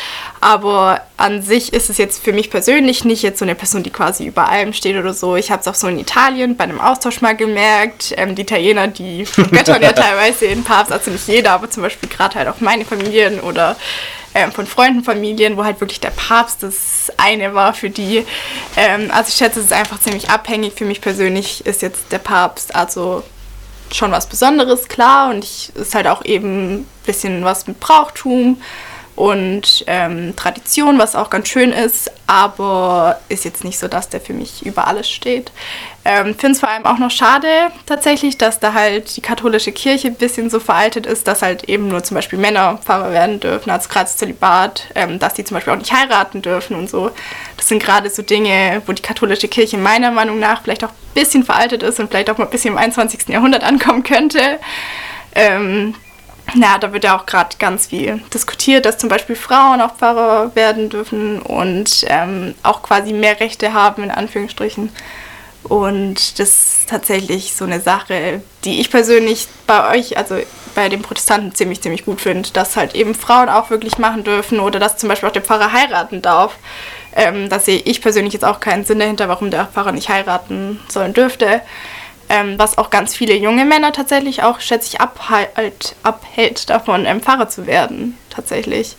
Aber 0.41 1.01
an 1.17 1.43
sich 1.43 1.73
ist 1.73 1.91
es 1.91 1.99
jetzt 1.99 2.23
für 2.23 2.33
mich 2.33 2.51
persönlich 2.51 3.05
nicht 3.05 3.23
jetzt 3.23 3.39
so 3.39 3.45
eine 3.45 3.55
Person, 3.55 3.83
die 3.83 3.91
quasi 3.91 4.27
über 4.27 4.49
allem 4.49 4.73
steht 4.73 4.97
oder 4.97 5.15
so. 5.15 5.37
Ich 5.37 5.51
habe 5.51 5.61
es 5.61 5.69
auch 5.69 5.75
so 5.75 5.89
in 5.89 5.99
Italien 5.99 6.57
bei 6.57 6.65
einem 6.65 6.81
Austausch 6.81 7.21
mal 7.21 7.37
gemerkt. 7.37 8.15
Ähm, 8.17 8.35
die 8.35 8.43
Italiener, 8.43 8.89
die 8.89 9.25
göttern 9.51 9.83
ja 9.83 9.93
teilweise 9.93 10.47
den 10.49 10.65
Papst, 10.65 10.93
also 10.93 11.11
nicht 11.11 11.27
jeder, 11.27 11.53
aber 11.53 11.71
zum 11.71 11.83
Beispiel 11.83 12.09
gerade 12.09 12.37
halt 12.37 12.49
auch 12.49 12.61
meine 12.61 12.85
Familien 12.85 13.41
oder 13.41 13.77
ähm, 14.35 14.53
von 14.53 14.67
Freunden, 14.67 15.05
Familien, 15.05 15.57
wo 15.57 15.65
halt 15.65 15.81
wirklich 15.81 16.01
der 16.01 16.11
Papst 16.11 16.63
das 16.63 17.13
eine 17.17 17.55
war 17.55 17.75
für 17.75 17.91
die. 17.91 18.25
Ähm, 18.77 19.11
also 19.13 19.29
ich 19.29 19.35
schätze, 19.35 19.61
es 19.61 19.67
ist 19.67 19.73
einfach 19.73 20.01
ziemlich 20.01 20.31
abhängig. 20.31 20.75
Für 20.75 20.85
mich 20.85 21.01
persönlich 21.01 21.65
ist 21.67 21.83
jetzt 21.83 22.11
der 22.11 22.19
Papst 22.19 22.75
also 22.75 23.23
schon 23.93 24.11
was 24.11 24.27
Besonderes, 24.27 24.89
klar. 24.89 25.31
Und 25.31 25.45
ich 25.45 25.73
ist 25.75 25.95
halt 25.95 26.07
auch 26.07 26.25
eben 26.25 26.75
ein 26.75 26.87
bisschen 27.07 27.45
was 27.45 27.67
mit 27.67 27.81
Brauchtum 27.81 28.61
und 29.17 29.85
ähm, 29.87 30.35
Tradition, 30.35 30.99
was 30.99 31.15
auch 31.15 31.31
ganz 31.31 31.49
schön 31.49 31.71
ist, 31.71 32.11
aber 32.27 33.21
ist 33.29 33.45
jetzt 33.45 33.63
nicht 33.63 33.79
so, 33.79 33.87
dass 33.87 34.09
der 34.09 34.21
für 34.21 34.33
mich 34.33 34.67
über 34.67 34.89
alles 34.89 35.09
steht. 35.09 35.53
Ähm, 36.05 36.35
Finde 36.35 36.53
es 36.53 36.61
vor 36.61 36.69
allem 36.69 36.85
auch 36.85 36.99
noch 36.99 37.13
schade 37.13 37.49
tatsächlich, 37.87 38.39
dass 38.39 38.59
da 38.59 38.75
halt 38.75 39.17
die 39.17 39.21
katholische 39.21 39.71
Kirche 39.73 40.09
ein 40.09 40.17
bisschen 40.17 40.51
so 40.51 40.59
veraltet 40.59 41.07
ist, 41.07 41.29
dass 41.29 41.43
halt 41.43 41.65
eben 41.65 41.89
nur 41.89 42.03
zum 42.03 42.17
Beispiel 42.17 42.39
Männer 42.39 42.79
Pfarrer 42.85 43.13
werden 43.13 43.39
dürfen, 43.39 43.71
als 43.71 43.89
gerade 43.89 44.11
ähm, 44.95 45.19
dass 45.19 45.35
die 45.35 45.45
zum 45.45 45.55
Beispiel 45.55 45.73
auch 45.73 45.79
nicht 45.79 45.93
heiraten 45.93 46.43
dürfen 46.43 46.77
und 46.77 46.91
so. 46.91 47.11
Das 47.57 47.69
sind 47.69 47.83
gerade 47.83 48.11
so 48.11 48.23
Dinge, 48.23 48.83
wo 48.87 48.93
die 48.93 49.03
katholische 49.03 49.49
Kirche 49.49 49.79
meiner 49.79 50.11
Meinung 50.11 50.41
nach 50.41 50.63
vielleicht 50.63 50.85
auch 50.85 50.91
ein 50.91 51.15
bisschen 51.15 51.45
veraltet 51.45 51.83
ist 51.85 52.01
und 52.01 52.09
vielleicht 52.09 52.31
auch 52.31 52.39
mal 52.39 52.45
ein 52.45 52.51
bisschen 52.51 52.73
im 52.73 52.79
21. 52.79 53.29
Jahrhundert 53.29 53.63
ankommen 53.63 54.03
könnte. 54.03 54.59
Ähm, 55.35 55.95
na, 56.55 56.79
da 56.79 56.93
wird 56.93 57.05
ja 57.05 57.19
auch 57.19 57.27
gerade 57.27 57.57
ganz 57.59 57.87
viel 57.87 58.21
diskutiert, 58.33 58.87
dass 58.87 58.99
zum 58.99 59.09
Beispiel 59.09 59.37
Frauen 59.37 59.81
auch 59.81 59.97
Pfarrer 59.97 60.55
werden 60.55 60.89
dürfen 60.89 61.41
und 61.41 62.05
ähm, 62.09 62.55
auch 62.63 62.83
quasi 62.83 63.13
mehr 63.13 63.41
Rechte 63.41 63.73
haben, 63.73 64.03
in 64.03 64.11
Anführungsstrichen. 64.11 64.91
Und 65.65 66.39
das 66.39 66.49
ist 66.49 66.89
tatsächlich 66.91 67.55
so 67.57 67.65
eine 67.65 67.81
Sache, 67.81 68.43
die 68.65 68.81
ich 68.81 68.91
persönlich 68.91 69.49
bei 69.67 69.97
euch, 69.97 70.19
also 70.19 70.37
bei 70.75 70.89
den 70.89 71.03
Protestanten, 71.03 71.55
ziemlich, 71.55 71.81
ziemlich 71.81 72.05
gut 72.05 72.21
finde, 72.21 72.51
dass 72.53 72.77
halt 72.77 72.95
eben 72.95 73.15
Frauen 73.15 73.49
auch 73.49 73.71
wirklich 73.71 73.99
machen 73.99 74.25
dürfen 74.25 74.61
oder 74.61 74.79
dass 74.79 74.99
zum 74.99 75.09
Beispiel 75.09 75.29
auch 75.29 75.33
der 75.33 75.43
Pfarrer 75.43 75.73
heiraten 75.73 76.21
darf. 76.21 76.57
Ähm, 77.17 77.49
da 77.49 77.61
sehe 77.61 77.79
ich 77.79 78.03
persönlich 78.03 78.33
jetzt 78.33 78.45
auch 78.45 78.61
keinen 78.61 78.85
Sinn 78.85 78.99
dahinter, 78.99 79.29
warum 79.29 79.51
der 79.51 79.67
Pfarrer 79.67 79.93
nicht 79.93 80.09
heiraten 80.09 80.81
sollen 80.89 81.15
dürfte. 81.15 81.63
Ähm, 82.29 82.59
was 82.59 82.79
auch 82.79 82.91
ganz 82.91 83.15
viele 83.15 83.35
junge 83.37 83.65
Männer 83.65 83.93
tatsächlich 83.93 84.43
auch, 84.43 84.61
schätze 84.61 84.89
ich, 84.95 85.01
abhält, 85.01 85.95
abhält 86.03 86.71
davon, 86.71 87.05
ähm, 87.07 87.21
Pfarrer 87.21 87.49
zu 87.49 87.67
werden, 87.67 88.17
tatsächlich. 88.31 88.97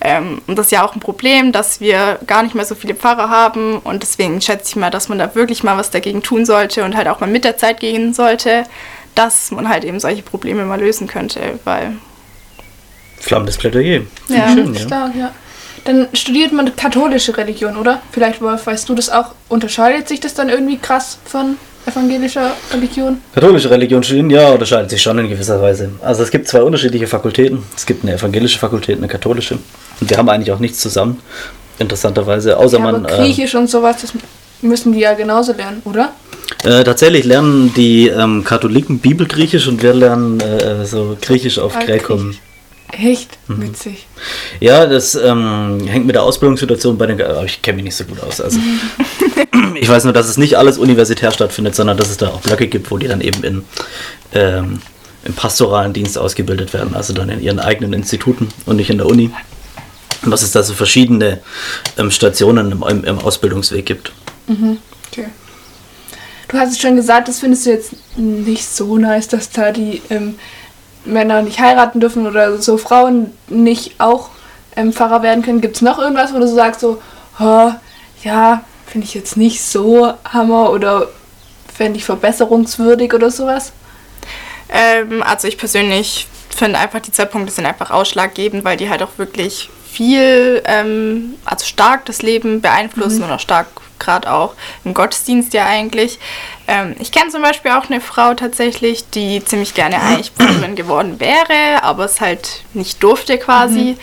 Ähm, 0.00 0.40
und 0.46 0.56
das 0.56 0.66
ist 0.66 0.72
ja 0.72 0.86
auch 0.86 0.94
ein 0.94 1.00
Problem, 1.00 1.50
dass 1.50 1.80
wir 1.80 2.20
gar 2.26 2.42
nicht 2.44 2.54
mehr 2.54 2.64
so 2.64 2.76
viele 2.76 2.94
Pfarrer 2.94 3.30
haben 3.30 3.78
und 3.78 4.02
deswegen 4.02 4.40
schätze 4.40 4.70
ich 4.70 4.76
mal, 4.76 4.90
dass 4.90 5.08
man 5.08 5.18
da 5.18 5.34
wirklich 5.34 5.64
mal 5.64 5.76
was 5.76 5.90
dagegen 5.90 6.22
tun 6.22 6.46
sollte 6.46 6.84
und 6.84 6.96
halt 6.96 7.08
auch 7.08 7.18
mal 7.18 7.28
mit 7.28 7.44
der 7.44 7.56
Zeit 7.56 7.80
gehen 7.80 8.14
sollte, 8.14 8.62
dass 9.16 9.50
man 9.50 9.68
halt 9.68 9.82
eben 9.82 9.98
solche 9.98 10.22
Probleme 10.22 10.64
mal 10.64 10.80
lösen 10.80 11.08
könnte, 11.08 11.58
weil 11.64 11.96
Flammendes 13.18 13.58
Plädoyer. 13.58 14.02
Ja, 14.28 14.48
Schön, 14.52 14.74
ja. 14.74 14.80
Stark, 14.80 15.14
ja. 15.16 15.34
Dann 15.84 16.08
studiert 16.12 16.52
man 16.52 16.76
katholische 16.76 17.36
Religion, 17.36 17.76
oder? 17.76 18.00
Vielleicht, 18.12 18.40
Wolf, 18.40 18.66
weißt 18.66 18.88
du 18.88 18.94
das 18.94 19.10
auch? 19.10 19.32
Unterscheidet 19.48 20.06
sich 20.06 20.20
das 20.20 20.34
dann 20.34 20.48
irgendwie 20.48 20.76
krass 20.76 21.18
von 21.24 21.56
evangelischer 21.88 22.52
Religion? 22.72 23.18
Katholische 23.34 23.70
Religion 23.70 24.02
studieren, 24.02 24.30
ja, 24.30 24.50
unterscheidet 24.50 24.90
sich 24.90 25.02
schon 25.02 25.18
in 25.18 25.28
gewisser 25.28 25.60
Weise. 25.60 25.90
Also 26.02 26.22
es 26.22 26.30
gibt 26.30 26.48
zwei 26.48 26.62
unterschiedliche 26.62 27.06
Fakultäten. 27.06 27.62
Es 27.76 27.86
gibt 27.86 28.04
eine 28.04 28.14
evangelische 28.14 28.58
Fakultät, 28.58 28.98
eine 28.98 29.08
katholische. 29.08 29.58
Und 30.00 30.10
die 30.10 30.16
haben 30.16 30.28
eigentlich 30.28 30.52
auch 30.52 30.60
nichts 30.60 30.78
zusammen, 30.80 31.20
interessanterweise. 31.78 32.56
Außer 32.56 32.78
Ja, 32.78 32.84
man. 32.84 33.06
aber 33.06 33.16
Griechisch 33.16 33.54
und 33.54 33.68
sowas, 33.68 33.96
das 34.00 34.12
müssen 34.62 34.92
die 34.92 35.00
ja 35.00 35.14
genauso 35.14 35.52
lernen, 35.52 35.82
oder? 35.84 36.12
Äh, 36.64 36.82
tatsächlich 36.84 37.24
lernen 37.24 37.72
die 37.76 38.08
ähm, 38.08 38.42
Katholiken 38.44 38.98
Bibelgriechisch 38.98 39.68
und 39.68 39.82
wir 39.82 39.94
lernen 39.94 40.40
äh, 40.40 40.84
so 40.84 41.16
Griechisch 41.20 41.58
auf 41.58 41.78
Gräkum. 41.78 42.34
Echt? 42.92 43.38
Mhm. 43.48 43.62
Witzig. 43.62 44.06
Ja, 44.60 44.86
das 44.86 45.14
ähm, 45.14 45.86
hängt 45.86 46.06
mit 46.06 46.14
der 46.14 46.22
Ausbildungssituation 46.22 46.96
bei 46.96 47.06
den. 47.06 47.20
Aber 47.20 47.44
ich 47.44 47.60
kenne 47.60 47.76
mich 47.76 47.84
nicht 47.84 47.96
so 47.96 48.04
gut 48.04 48.20
aus. 48.22 48.40
Also 48.40 48.58
ich 49.74 49.88
weiß 49.88 50.04
nur, 50.04 50.12
dass 50.12 50.28
es 50.28 50.38
nicht 50.38 50.56
alles 50.56 50.78
universitär 50.78 51.30
stattfindet, 51.30 51.74
sondern 51.74 51.96
dass 51.96 52.10
es 52.10 52.16
da 52.16 52.28
auch 52.28 52.40
Blöcke 52.40 52.66
gibt, 52.66 52.90
wo 52.90 52.96
die 52.96 53.08
dann 53.08 53.20
eben 53.20 53.44
in, 53.44 53.64
ähm, 54.32 54.80
im 55.24 55.34
pastoralen 55.34 55.92
Dienst 55.92 56.16
ausgebildet 56.16 56.72
werden, 56.72 56.94
also 56.94 57.12
dann 57.12 57.28
in 57.28 57.42
ihren 57.42 57.60
eigenen 57.60 57.92
Instituten 57.92 58.48
und 58.64 58.76
nicht 58.76 58.90
in 58.90 58.98
der 58.98 59.06
Uni. 59.06 59.30
Und 60.22 60.30
dass 60.30 60.42
es 60.42 60.52
da 60.52 60.62
so 60.62 60.72
verschiedene 60.72 61.40
ähm, 61.98 62.10
Stationen 62.10 62.72
im, 62.72 62.82
im, 62.82 63.04
im 63.04 63.18
Ausbildungsweg 63.18 63.84
gibt. 63.84 64.12
Okay. 65.12 65.26
Du 66.48 66.56
hast 66.56 66.72
es 66.72 66.80
schon 66.80 66.96
gesagt, 66.96 67.28
das 67.28 67.40
findest 67.40 67.66
du 67.66 67.70
jetzt 67.70 67.92
nicht 68.16 68.64
so 68.64 68.96
nice, 68.96 69.28
dass 69.28 69.50
da 69.50 69.70
die 69.70 70.00
ähm, 70.08 70.36
Männer 71.12 71.42
nicht 71.42 71.60
heiraten 71.60 72.00
dürfen 72.00 72.26
oder 72.26 72.58
so 72.58 72.78
Frauen 72.78 73.32
nicht 73.48 74.00
auch 74.00 74.30
ähm, 74.76 74.92
Pfarrer 74.92 75.22
werden 75.22 75.42
können. 75.42 75.60
Gibt 75.60 75.76
es 75.76 75.82
noch 75.82 75.98
irgendwas, 75.98 76.32
wo 76.34 76.38
du 76.38 76.46
so 76.46 76.54
sagst, 76.54 76.80
so, 76.80 77.02
"Ha, 77.38 77.80
ja, 78.22 78.62
finde 78.86 79.06
ich 79.06 79.14
jetzt 79.14 79.36
nicht 79.36 79.62
so 79.62 80.12
Hammer 80.32 80.70
oder 80.70 81.08
fände 81.72 81.98
ich 81.98 82.04
verbesserungswürdig 82.04 83.14
oder 83.14 83.30
sowas? 83.30 83.72
Ähm, 84.68 85.22
also 85.22 85.48
ich 85.48 85.58
persönlich 85.58 86.26
finde 86.54 86.78
einfach, 86.78 87.00
die 87.00 87.12
zwei 87.12 87.24
Punkte 87.24 87.52
sind 87.52 87.66
einfach 87.66 87.90
ausschlaggebend, 87.90 88.64
weil 88.64 88.76
die 88.76 88.90
halt 88.90 89.02
auch 89.02 89.16
wirklich 89.16 89.70
viel, 89.90 90.62
ähm, 90.64 91.34
also 91.44 91.64
stark 91.64 92.04
das 92.06 92.22
Leben 92.22 92.60
beeinflussen 92.60 93.22
und 93.22 93.30
auch 93.30 93.40
stark 93.40 93.66
gerade 93.98 94.32
auch 94.32 94.54
im 94.84 94.94
Gottesdienst 94.94 95.52
ja 95.54 95.66
eigentlich. 95.66 96.18
Ähm, 96.66 96.94
ich 96.98 97.12
kenne 97.12 97.30
zum 97.30 97.42
Beispiel 97.42 97.72
auch 97.72 97.88
eine 97.88 98.00
Frau 98.00 98.34
tatsächlich, 98.34 99.08
die 99.10 99.44
ziemlich 99.44 99.74
gerne 99.74 100.00
eigentlich 100.00 100.30
Pfarrerin 100.30 100.76
geworden 100.76 101.20
wäre, 101.20 101.82
aber 101.82 102.04
es 102.04 102.20
halt 102.20 102.64
nicht 102.74 103.02
durfte 103.02 103.38
quasi. 103.38 103.96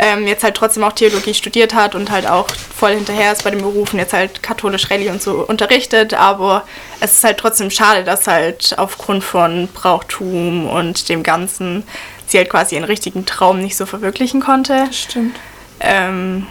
Ähm, 0.00 0.28
jetzt 0.28 0.44
halt 0.44 0.54
trotzdem 0.54 0.84
auch 0.84 0.92
Theologie 0.92 1.34
studiert 1.34 1.74
hat 1.74 1.96
und 1.96 2.12
halt 2.12 2.28
auch 2.28 2.48
voll 2.48 2.94
hinterher 2.94 3.32
ist 3.32 3.42
bei 3.42 3.50
den 3.50 3.62
Berufen, 3.62 3.98
jetzt 3.98 4.12
halt 4.12 4.44
katholisch 4.44 4.92
Rallye 4.92 5.08
und 5.08 5.20
so 5.20 5.44
unterrichtet, 5.44 6.14
aber 6.14 6.62
es 7.00 7.14
ist 7.14 7.24
halt 7.24 7.38
trotzdem 7.38 7.68
schade, 7.68 8.04
dass 8.04 8.28
halt 8.28 8.76
aufgrund 8.78 9.24
von 9.24 9.66
Brauchtum 9.74 10.68
und 10.68 11.08
dem 11.08 11.24
Ganzen 11.24 11.82
sie 12.28 12.38
halt 12.38 12.48
quasi 12.48 12.76
ihren 12.76 12.84
richtigen 12.84 13.26
Traum 13.26 13.60
nicht 13.60 13.76
so 13.76 13.86
verwirklichen 13.86 14.40
konnte. 14.40 14.86
Stimmt. 14.92 15.34
Ähm, 15.80 16.46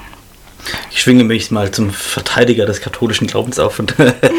Ich 0.91 1.01
schwinge 1.01 1.23
mich 1.23 1.49
mal 1.51 1.71
zum 1.71 1.91
Verteidiger 1.91 2.65
des 2.65 2.81
katholischen 2.81 3.27
Glaubens 3.27 3.59
auf. 3.59 3.79
Und 3.79 3.95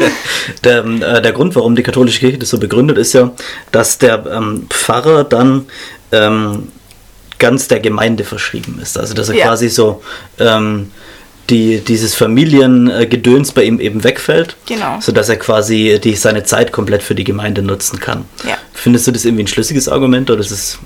der, 0.63 0.85
äh, 0.85 1.21
der 1.21 1.31
Grund, 1.31 1.55
warum 1.55 1.75
die 1.75 1.83
katholische 1.83 2.19
Kirche 2.19 2.37
das 2.37 2.49
so 2.49 2.57
begründet, 2.59 2.97
ist 2.97 3.13
ja, 3.13 3.31
dass 3.71 3.97
der 3.97 4.25
ähm, 4.31 4.67
Pfarrer 4.69 5.23
dann 5.23 5.65
ähm, 6.11 6.69
ganz 7.39 7.67
der 7.67 7.79
Gemeinde 7.79 8.23
verschrieben 8.25 8.79
ist. 8.81 8.97
Also 8.97 9.13
dass 9.13 9.29
er 9.29 9.35
Ja. 9.35 9.45
quasi 9.47 9.69
so 9.69 10.03
ähm, 10.39 10.91
die, 11.49 11.79
dieses 11.79 12.13
Familiengedöns 12.15 13.53
bei 13.53 13.63
ihm 13.63 13.79
eben 13.79 14.03
wegfällt, 14.03 14.55
Genau. 14.67 14.99
sodass 15.01 15.29
er 15.29 15.37
quasi 15.37 15.99
die, 16.03 16.15
seine 16.15 16.43
Zeit 16.43 16.71
komplett 16.71 17.01
für 17.01 17.15
die 17.15 17.23
Gemeinde 17.23 17.61
nutzen 17.63 17.99
kann. 17.99 18.25
Ja. 18.47 18.57
Findest 18.73 19.07
du 19.07 19.11
das 19.11 19.25
irgendwie 19.25 19.43
ein 19.43 19.47
schlüssiges 19.47 19.89
Argument 19.89 20.29
oder 20.29 20.41
ist 20.41 20.51
es 20.51 20.77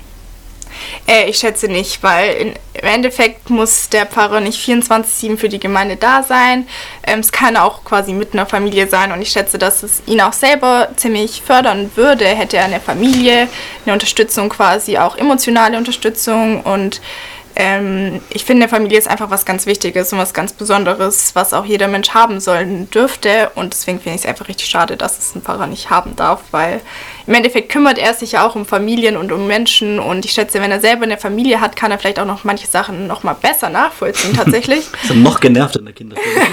Äh, 1.06 1.28
ich 1.28 1.38
schätze 1.38 1.68
nicht, 1.68 2.02
weil 2.02 2.34
in, 2.34 2.48
im 2.74 2.88
Endeffekt 2.88 3.50
muss 3.50 3.88
der 3.88 4.06
Pfarrer 4.06 4.40
nicht 4.40 4.58
24-7 4.58 5.36
für 5.36 5.48
die 5.48 5.60
Gemeinde 5.60 5.96
da 5.96 6.22
sein. 6.22 6.66
Ähm, 7.06 7.20
es 7.20 7.32
kann 7.32 7.56
auch 7.56 7.84
quasi 7.84 8.12
mit 8.12 8.32
einer 8.32 8.46
Familie 8.46 8.88
sein 8.88 9.12
und 9.12 9.20
ich 9.20 9.30
schätze, 9.30 9.58
dass 9.58 9.82
es 9.82 10.02
ihn 10.06 10.20
auch 10.20 10.32
selber 10.32 10.88
ziemlich 10.96 11.42
fördern 11.42 11.90
würde, 11.94 12.24
hätte 12.24 12.56
er 12.56 12.64
eine 12.64 12.80
Familie, 12.80 13.48
eine 13.84 13.92
Unterstützung 13.92 14.48
quasi, 14.48 14.98
auch 14.98 15.16
emotionale 15.16 15.76
Unterstützung 15.76 16.62
und 16.62 17.00
ähm, 17.56 18.20
ich 18.30 18.44
finde, 18.44 18.68
Familie 18.68 18.98
ist 18.98 19.06
einfach 19.06 19.30
was 19.30 19.44
ganz 19.44 19.66
Wichtiges 19.66 20.12
und 20.12 20.18
was 20.18 20.34
ganz 20.34 20.52
Besonderes, 20.52 21.34
was 21.34 21.52
auch 21.52 21.64
jeder 21.64 21.86
Mensch 21.86 22.10
haben 22.10 22.40
sollen 22.40 22.90
dürfte. 22.90 23.50
Und 23.54 23.72
deswegen 23.74 24.00
finde 24.00 24.16
ich 24.16 24.22
es 24.22 24.28
einfach 24.28 24.48
richtig 24.48 24.68
schade, 24.68 24.96
dass 24.96 25.18
es 25.18 25.34
ein 25.34 25.42
Pfarrer 25.42 25.68
nicht 25.68 25.90
haben 25.90 26.16
darf, 26.16 26.40
weil 26.50 26.80
im 27.26 27.34
Endeffekt 27.34 27.70
kümmert 27.70 27.98
er 27.98 28.14
sich 28.14 28.32
ja 28.32 28.46
auch 28.46 28.54
um 28.54 28.66
Familien 28.66 29.16
und 29.16 29.32
um 29.32 29.46
Menschen. 29.46 29.98
Und 29.98 30.24
ich 30.24 30.32
schätze, 30.32 30.60
wenn 30.60 30.70
er 30.70 30.80
selber 30.80 31.04
eine 31.04 31.18
Familie 31.18 31.60
hat, 31.60 31.76
kann 31.76 31.90
er 31.90 31.98
vielleicht 31.98 32.18
auch 32.18 32.26
noch 32.26 32.44
manche 32.44 32.66
Sachen 32.66 33.06
noch 33.06 33.22
mal 33.22 33.34
besser 33.34 33.70
nachvollziehen 33.70 34.32
tatsächlich. 34.36 34.86
ist 35.02 35.14
noch 35.14 35.40
genervt 35.40 35.76
in 35.76 35.86
der 35.86 35.94
Kinderfilm? 35.94 36.36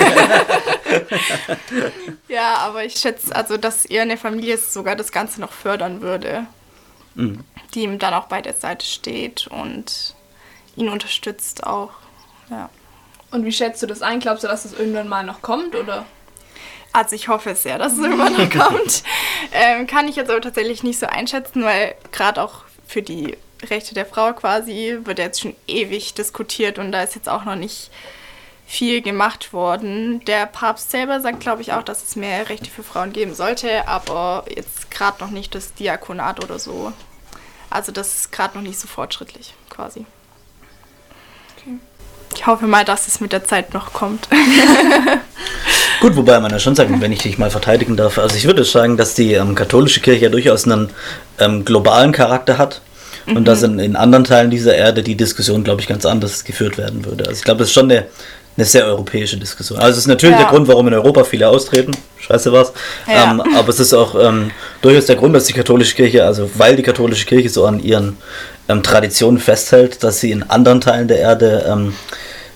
ja, 2.27 2.55
aber 2.55 2.85
ich 2.85 2.95
schätze, 2.95 3.35
also, 3.35 3.57
dass 3.57 3.85
er 3.85 4.03
eine 4.03 4.17
Familie 4.17 4.57
sogar 4.57 4.95
das 4.95 5.11
Ganze 5.11 5.41
noch 5.41 5.51
fördern 5.51 6.01
würde, 6.01 6.45
die 7.73 7.81
ihm 7.81 7.99
dann 7.99 8.13
auch 8.13 8.25
bei 8.25 8.41
der 8.41 8.53
Seite 8.53 8.85
steht 8.85 9.47
und 9.47 10.15
ihn 10.75 10.89
unterstützt 10.89 11.65
auch. 11.65 11.91
Ja. 12.49 12.69
Und 13.31 13.45
wie 13.45 13.51
schätzt 13.51 13.81
du 13.81 13.87
das 13.87 14.01
ein? 14.01 14.19
Glaubst 14.19 14.43
du, 14.43 14.47
dass 14.47 14.63
das 14.63 14.73
irgendwann 14.73 15.07
mal 15.07 15.23
noch 15.23 15.41
kommt? 15.41 15.75
Oder? 15.75 16.05
Also 16.93 17.15
ich 17.15 17.29
hoffe 17.29 17.55
sehr, 17.55 17.77
dass 17.77 17.93
es 17.93 17.99
irgendwann 17.99 18.33
noch 18.33 18.49
kommt. 18.67 19.03
Ähm, 19.53 19.87
kann 19.87 20.07
ich 20.07 20.15
jetzt 20.15 20.29
aber 20.29 20.41
tatsächlich 20.41 20.83
nicht 20.83 20.99
so 20.99 21.05
einschätzen, 21.05 21.63
weil 21.63 21.95
gerade 22.11 22.41
auch 22.41 22.63
für 22.87 23.01
die 23.01 23.37
Rechte 23.63 23.93
der 23.93 24.05
Frau 24.05 24.33
quasi 24.33 24.97
wird 25.03 25.19
jetzt 25.19 25.41
schon 25.41 25.55
ewig 25.67 26.13
diskutiert 26.13 26.79
und 26.79 26.91
da 26.91 27.03
ist 27.03 27.15
jetzt 27.15 27.29
auch 27.29 27.45
noch 27.45 27.55
nicht 27.55 27.91
viel 28.65 29.01
gemacht 29.01 29.53
worden. 29.53 30.23
Der 30.25 30.45
Papst 30.45 30.91
selber 30.91 31.19
sagt, 31.19 31.41
glaube 31.41 31.61
ich, 31.61 31.73
auch, 31.73 31.83
dass 31.83 32.03
es 32.03 32.15
mehr 32.15 32.49
Rechte 32.49 32.69
für 32.69 32.83
Frauen 32.83 33.11
geben 33.13 33.35
sollte, 33.35 33.87
aber 33.87 34.45
jetzt 34.49 34.89
gerade 34.89 35.21
noch 35.23 35.29
nicht 35.29 35.53
das 35.53 35.73
Diakonat 35.73 36.43
oder 36.43 36.57
so. 36.57 36.93
Also 37.69 37.91
das 37.91 38.15
ist 38.15 38.31
gerade 38.31 38.57
noch 38.57 38.63
nicht 38.63 38.79
so 38.79 38.87
fortschrittlich 38.87 39.53
quasi. 39.69 40.05
Ich 42.33 42.47
hoffe 42.47 42.65
mal, 42.65 42.85
dass 42.85 43.07
es 43.07 43.19
mit 43.19 43.33
der 43.33 43.43
Zeit 43.43 43.73
noch 43.73 43.93
kommt. 43.93 44.27
Gut, 46.01 46.15
wobei 46.15 46.39
man 46.39 46.51
ja 46.51 46.57
schon 46.57 46.73
sagen, 46.75 46.99
wenn 46.99 47.11
ich 47.11 47.21
dich 47.21 47.37
mal 47.37 47.51
verteidigen 47.51 47.95
darf, 47.95 48.17
also 48.17 48.35
ich 48.35 48.45
würde 48.45 48.63
sagen, 48.65 48.97
dass 48.97 49.13
die 49.13 49.33
ähm, 49.33 49.53
katholische 49.53 50.01
Kirche 50.01 50.23
ja 50.23 50.29
durchaus 50.29 50.65
einen 50.65 50.89
ähm, 51.39 51.63
globalen 51.63 52.11
Charakter 52.11 52.57
hat 52.57 52.81
und 53.27 53.47
dass 53.47 53.61
in, 53.61 53.77
in 53.77 53.95
anderen 53.95 54.23
Teilen 54.23 54.49
dieser 54.49 54.75
Erde 54.75 55.03
die 55.03 55.13
Diskussion, 55.15 55.63
glaube 55.63 55.79
ich, 55.79 55.87
ganz 55.87 56.07
anders 56.07 56.43
geführt 56.43 56.79
werden 56.79 57.05
würde. 57.05 57.25
Also 57.25 57.37
ich 57.37 57.43
glaube, 57.43 57.59
das 57.59 57.67
ist 57.67 57.75
schon 57.75 57.91
eine, 57.91 58.07
eine 58.57 58.65
sehr 58.65 58.87
europäische 58.87 59.37
Diskussion. 59.37 59.77
Also 59.77 59.91
es 59.91 59.97
ist 59.99 60.07
natürlich 60.07 60.35
Ja. 60.37 60.41
der 60.41 60.49
Grund, 60.49 60.67
warum 60.67 60.87
in 60.87 60.95
Europa 60.95 61.23
viele 61.23 61.47
austreten. 61.47 61.91
Scheiße 62.17 62.51
was. 62.51 62.73
Ja. 63.07 63.29
Ähm, 63.29 63.41
aber 63.55 63.69
es 63.69 63.79
ist 63.79 63.93
auch 63.93 64.15
ähm, 64.19 64.49
durchaus 64.81 65.05
der 65.05 65.17
Grund, 65.17 65.35
dass 65.35 65.45
die 65.45 65.53
katholische 65.53 65.95
Kirche, 65.95 66.25
also 66.25 66.49
weil 66.55 66.75
die 66.75 66.83
katholische 66.83 67.27
Kirche 67.27 67.49
so 67.49 67.63
an 67.67 67.79
ihren 67.79 68.17
ähm, 68.67 68.81
Traditionen 68.81 69.39
festhält, 69.39 70.03
dass 70.03 70.19
sie 70.19 70.31
in 70.31 70.41
anderen 70.49 70.81
Teilen 70.81 71.07
der 71.07 71.19
Erde 71.19 71.63
ähm, 71.69 71.93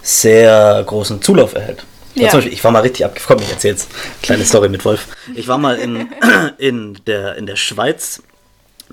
sehr 0.01 0.83
großen 0.83 1.21
Zulauf 1.21 1.53
erhält. 1.53 1.83
Ja. 2.15 2.31
Beispiel, 2.31 2.53
ich 2.53 2.63
war 2.63 2.71
mal 2.71 2.79
richtig 2.79 3.05
abgekommen, 3.05 3.43
ich 3.43 3.51
erzähle 3.51 3.73
jetzt 3.73 3.89
kleine 4.21 4.45
Story 4.45 4.69
mit 4.69 4.85
Wolf. 4.85 5.07
Ich 5.35 5.47
war 5.47 5.57
mal 5.57 5.77
in, 5.77 6.07
in, 6.57 6.97
der, 7.05 7.35
in 7.35 7.45
der 7.45 7.57
Schweiz 7.57 8.23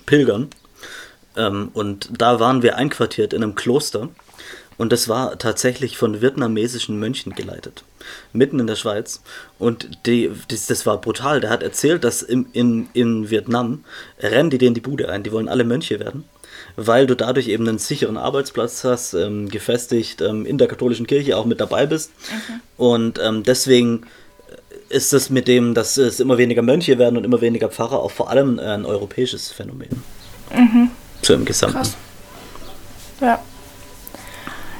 pilgern 0.06 0.50
ähm, 1.36 1.70
und 1.72 2.10
da 2.18 2.40
waren 2.40 2.62
wir 2.62 2.76
einquartiert 2.76 3.32
in 3.32 3.42
einem 3.42 3.54
Kloster 3.54 4.08
und 4.78 4.92
das 4.92 5.08
war 5.08 5.38
tatsächlich 5.38 5.96
von 5.96 6.20
vietnamesischen 6.20 6.98
Mönchen 6.98 7.34
geleitet. 7.34 7.84
Mitten 8.32 8.58
in 8.58 8.66
der 8.66 8.76
Schweiz. 8.76 9.22
Und 9.58 10.06
die, 10.06 10.30
das, 10.48 10.66
das 10.66 10.86
war 10.86 11.00
brutal. 11.00 11.40
Der 11.40 11.50
hat 11.50 11.62
erzählt, 11.62 12.02
dass 12.02 12.22
im, 12.22 12.46
in, 12.52 12.88
in 12.92 13.30
Vietnam 13.30 13.84
rennen 14.18 14.50
die 14.50 14.58
denen 14.58 14.74
die 14.74 14.80
Bude 14.80 15.08
ein. 15.08 15.22
Die 15.22 15.30
wollen 15.30 15.48
alle 15.48 15.64
Mönche 15.64 16.00
werden, 16.00 16.24
weil 16.76 17.06
du 17.06 17.14
dadurch 17.14 17.48
eben 17.48 17.68
einen 17.68 17.78
sicheren 17.78 18.16
Arbeitsplatz 18.16 18.84
hast, 18.84 19.14
ähm, 19.14 19.48
gefestigt 19.48 20.20
ähm, 20.20 20.46
in 20.46 20.58
der 20.58 20.68
katholischen 20.68 21.06
Kirche 21.06 21.36
auch 21.36 21.44
mit 21.44 21.60
dabei 21.60 21.86
bist. 21.86 22.10
Und 22.76 23.18
ähm, 23.22 23.42
deswegen 23.42 24.02
ist 24.88 25.12
es 25.12 25.30
mit 25.30 25.48
dem, 25.48 25.74
dass 25.74 25.96
es 25.96 26.20
immer 26.20 26.38
weniger 26.38 26.62
Mönche 26.62 26.98
werden 26.98 27.16
und 27.16 27.24
immer 27.24 27.40
weniger 27.40 27.68
Pfarrer 27.68 28.00
auch 28.00 28.10
vor 28.10 28.30
allem 28.30 28.58
ein 28.58 28.84
europäisches 28.84 29.50
Phänomen. 29.50 30.02
So 31.22 31.34
im 31.34 31.44
Gesamten. 31.44 31.78
Krass. 31.78 31.96
Ja. 33.20 33.40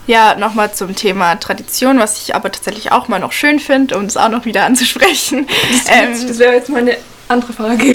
Ja, 0.09 0.35
nochmal 0.35 0.75
zum 0.75 0.97
Thema 0.97 1.37
Tradition, 1.37 2.01
was 2.01 2.21
ich 2.21 2.35
aber 2.35 2.51
tatsächlich 2.51 2.91
auch 2.91 3.07
mal 3.07 3.21
noch 3.21 3.31
schön 3.31 3.61
finde, 3.61 3.97
um 3.97 4.05
es 4.07 4.17
auch 4.17 4.29
noch 4.29 4.45
wieder 4.45 4.65
anzusprechen. 4.65 5.47
Ähm, 5.89 6.13
das 6.27 6.39
wäre 6.39 6.55
jetzt 6.55 6.69
meine 6.69 6.97
Andere 7.29 7.53
Frage. 7.53 7.85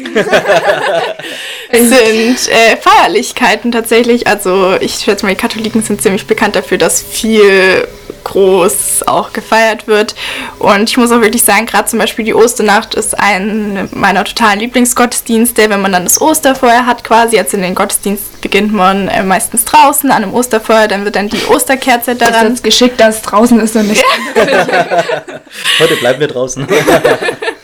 sind 1.72 2.50
äh, 2.50 2.78
Feierlichkeiten 2.80 3.72
tatsächlich. 3.72 4.28
Also 4.28 4.76
ich 4.80 4.96
schätze 4.96 5.26
mal, 5.26 5.34
die 5.34 5.40
Katholiken 5.40 5.82
sind 5.84 6.02
ziemlich 6.02 6.26
bekannt 6.26 6.56
dafür, 6.56 6.78
dass 6.78 7.02
viel 7.02 7.88
groß 8.24 9.04
auch 9.08 9.32
gefeiert 9.32 9.88
wird. 9.88 10.16
Und 10.60 10.90
ich 10.90 10.98
muss 10.98 11.12
auch 11.12 11.22
wirklich 11.22 11.44
sagen, 11.44 11.66
gerade 11.66 11.88
zum 11.88 12.00
Beispiel 12.00 12.26
die 12.26 12.34
Osternacht 12.34 12.94
ist 12.96 13.18
ein 13.18 13.88
meiner 13.94 14.24
totalen 14.26 14.60
Lieblingsgottesdienste, 14.60 15.70
wenn 15.70 15.82
man 15.82 15.94
dann 15.94 16.04
das 16.04 16.20
Osterfeuer 16.20 16.86
hat 16.86 17.04
quasi. 17.04 17.38
Jetzt 17.38 17.54
in 17.54 17.62
den 17.62 17.76
Gottesdienst 17.76 18.42
beginnt 18.42 18.74
man 18.74 19.08
äh, 19.08 19.24
meistens 19.24 19.64
draußen 19.66 20.12
an 20.12 20.24
einem 20.24 20.34
Osterfeuer, 20.34 20.88
dann 20.88 21.06
wird 21.06 21.16
dann 21.16 21.30
die 21.30 21.46
Osterkerze 21.46 22.16
daran. 22.16 22.46
Das 22.46 22.54
ist 22.56 22.64
geschickt, 22.64 23.00
dass 23.00 23.18
es 23.18 23.22
draußen 23.22 23.60
ist 23.60 23.76
und 23.76 23.88
nicht. 23.88 24.04
Heute 25.80 25.96
bleiben 25.96 26.20
wir 26.20 26.28
draußen. 26.28 26.68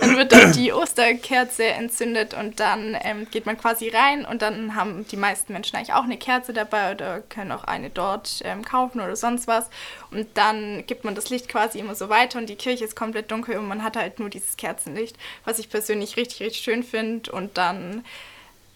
dann 0.00 0.16
wird 0.16 0.32
dann 0.32 0.52
die 0.52 0.72
Osterkerze 0.72 1.64
entzündet 1.64 2.34
und 2.34 2.60
dann 2.60 2.96
ähm, 3.02 3.26
geht 3.30 3.46
man 3.46 3.58
quasi 3.58 3.88
rein 3.88 4.24
und 4.24 4.42
dann 4.42 4.74
haben 4.74 5.06
die 5.08 5.16
meisten 5.16 5.52
Menschen 5.52 5.76
eigentlich 5.76 5.94
auch 5.94 6.04
eine 6.04 6.18
Kerze 6.18 6.52
dabei 6.52 6.92
oder 6.92 7.20
können 7.20 7.52
auch 7.52 7.64
eine 7.64 7.90
dort 7.90 8.42
ähm, 8.44 8.64
kaufen 8.64 9.00
oder 9.00 9.16
sonst 9.16 9.46
was. 9.46 9.68
Und 10.10 10.28
dann 10.34 10.84
gibt 10.86 11.04
man 11.04 11.14
das 11.14 11.30
Licht 11.30 11.48
quasi 11.48 11.78
immer 11.78 11.94
so 11.94 12.08
weiter 12.08 12.38
und 12.38 12.48
die 12.48 12.56
Kirche 12.56 12.84
ist 12.84 12.96
komplett 12.96 13.30
dunkel 13.30 13.58
und 13.58 13.68
man 13.68 13.82
hat 13.82 13.96
halt 13.96 14.18
nur 14.18 14.30
dieses 14.30 14.56
Kerzenlicht, 14.56 15.16
was 15.44 15.58
ich 15.58 15.70
persönlich 15.70 16.16
richtig, 16.16 16.40
richtig 16.40 16.62
schön 16.62 16.82
finde. 16.82 17.30
Und 17.32 17.56
dann 17.58 18.04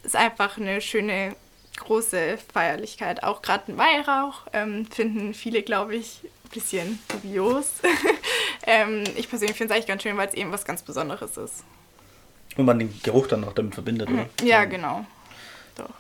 ist 0.02 0.16
einfach 0.16 0.56
eine 0.58 0.80
schöne 0.80 1.34
große 1.78 2.38
Feierlichkeit. 2.52 3.22
Auch 3.22 3.42
gerade 3.42 3.72
ein 3.72 3.78
Weihrauch 3.78 4.42
ähm, 4.52 4.86
finden 4.86 5.34
viele, 5.34 5.62
glaube 5.62 5.96
ich, 5.96 6.20
bisschen 6.52 6.98
dubios. 7.08 7.66
ähm, 8.66 9.04
ich 9.16 9.28
persönlich 9.28 9.56
finde 9.56 9.72
es 9.72 9.76
eigentlich 9.76 9.88
ganz 9.88 10.02
schön, 10.02 10.16
weil 10.16 10.28
es 10.28 10.34
eben 10.34 10.52
was 10.52 10.64
ganz 10.64 10.82
Besonderes 10.82 11.36
ist. 11.36 11.64
Und 12.56 12.64
man 12.64 12.78
den 12.78 13.00
Geruch 13.02 13.28
dann 13.28 13.44
auch 13.44 13.52
damit 13.52 13.74
verbindet, 13.74 14.10
oder? 14.10 14.28
Ja, 14.42 14.64
genau. 14.64 15.06
Doch. 15.76 15.90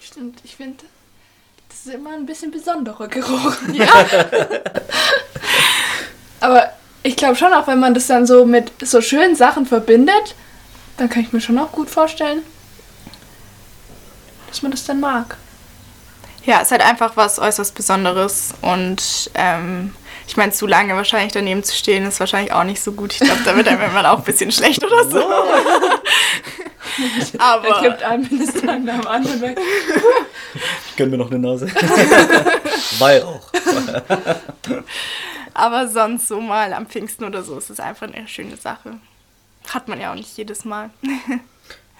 Stimmt, 0.00 0.40
ich 0.44 0.56
finde, 0.56 0.84
das 1.68 1.86
ist 1.86 1.94
immer 1.94 2.14
ein 2.14 2.26
bisschen 2.26 2.50
besonderer 2.50 3.08
Geruch. 3.08 3.56
Ja. 3.72 3.88
Aber 6.40 6.72
ich 7.02 7.16
glaube 7.16 7.34
schon, 7.34 7.52
auch 7.52 7.66
wenn 7.66 7.80
man 7.80 7.94
das 7.94 8.06
dann 8.06 8.26
so 8.26 8.44
mit 8.44 8.70
so 8.80 9.00
schönen 9.00 9.34
Sachen 9.34 9.66
verbindet, 9.66 10.36
dann 10.96 11.08
kann 11.08 11.22
ich 11.22 11.32
mir 11.32 11.40
schon 11.40 11.58
auch 11.58 11.72
gut 11.72 11.90
vorstellen, 11.90 12.42
dass 14.48 14.62
man 14.62 14.70
das 14.70 14.84
dann 14.84 15.00
mag. 15.00 15.36
Ja, 16.44 16.56
es 16.56 16.64
ist 16.64 16.72
halt 16.72 16.82
einfach 16.82 17.16
was 17.16 17.38
äußerst 17.38 17.74
Besonderes 17.74 18.54
und 18.62 19.30
ähm, 19.34 19.94
ich 20.28 20.36
meine, 20.36 20.52
zu 20.52 20.66
lange 20.66 20.94
wahrscheinlich 20.94 21.32
daneben 21.32 21.64
zu 21.64 21.74
stehen, 21.74 22.06
ist 22.06 22.20
wahrscheinlich 22.20 22.52
auch 22.52 22.64
nicht 22.64 22.82
so 22.82 22.92
gut. 22.92 23.14
Ich 23.14 23.20
glaube, 23.20 23.40
da 23.44 23.56
wird 23.56 23.66
einem 23.66 23.80
immer 23.80 24.12
auch 24.12 24.18
ein 24.18 24.24
bisschen 24.24 24.52
schlecht 24.52 24.84
oder 24.84 25.08
so. 25.08 25.20
Aber. 27.38 27.68
Er 27.68 27.80
kippt 27.80 28.02
einen 28.02 28.28
Minister 28.30 28.78
nach 28.78 29.00
dem 29.00 29.06
anderen 29.06 29.40
weg. 29.40 29.58
Ich 30.90 30.96
gönne 30.96 31.12
mir 31.12 31.18
noch 31.18 31.30
eine 31.30 31.38
Nase. 31.38 31.66
Weihrauch. 32.98 33.50
Aber 35.54 35.88
sonst 35.88 36.28
so 36.28 36.40
mal 36.40 36.74
am 36.74 36.86
Pfingsten 36.86 37.24
oder 37.24 37.42
so 37.42 37.58
ist 37.58 37.70
es 37.70 37.80
einfach 37.80 38.08
eine 38.08 38.28
schöne 38.28 38.56
Sache. 38.56 38.98
Hat 39.72 39.88
man 39.88 40.00
ja 40.00 40.10
auch 40.10 40.16
nicht 40.16 40.36
jedes 40.36 40.64
Mal. 40.64 40.90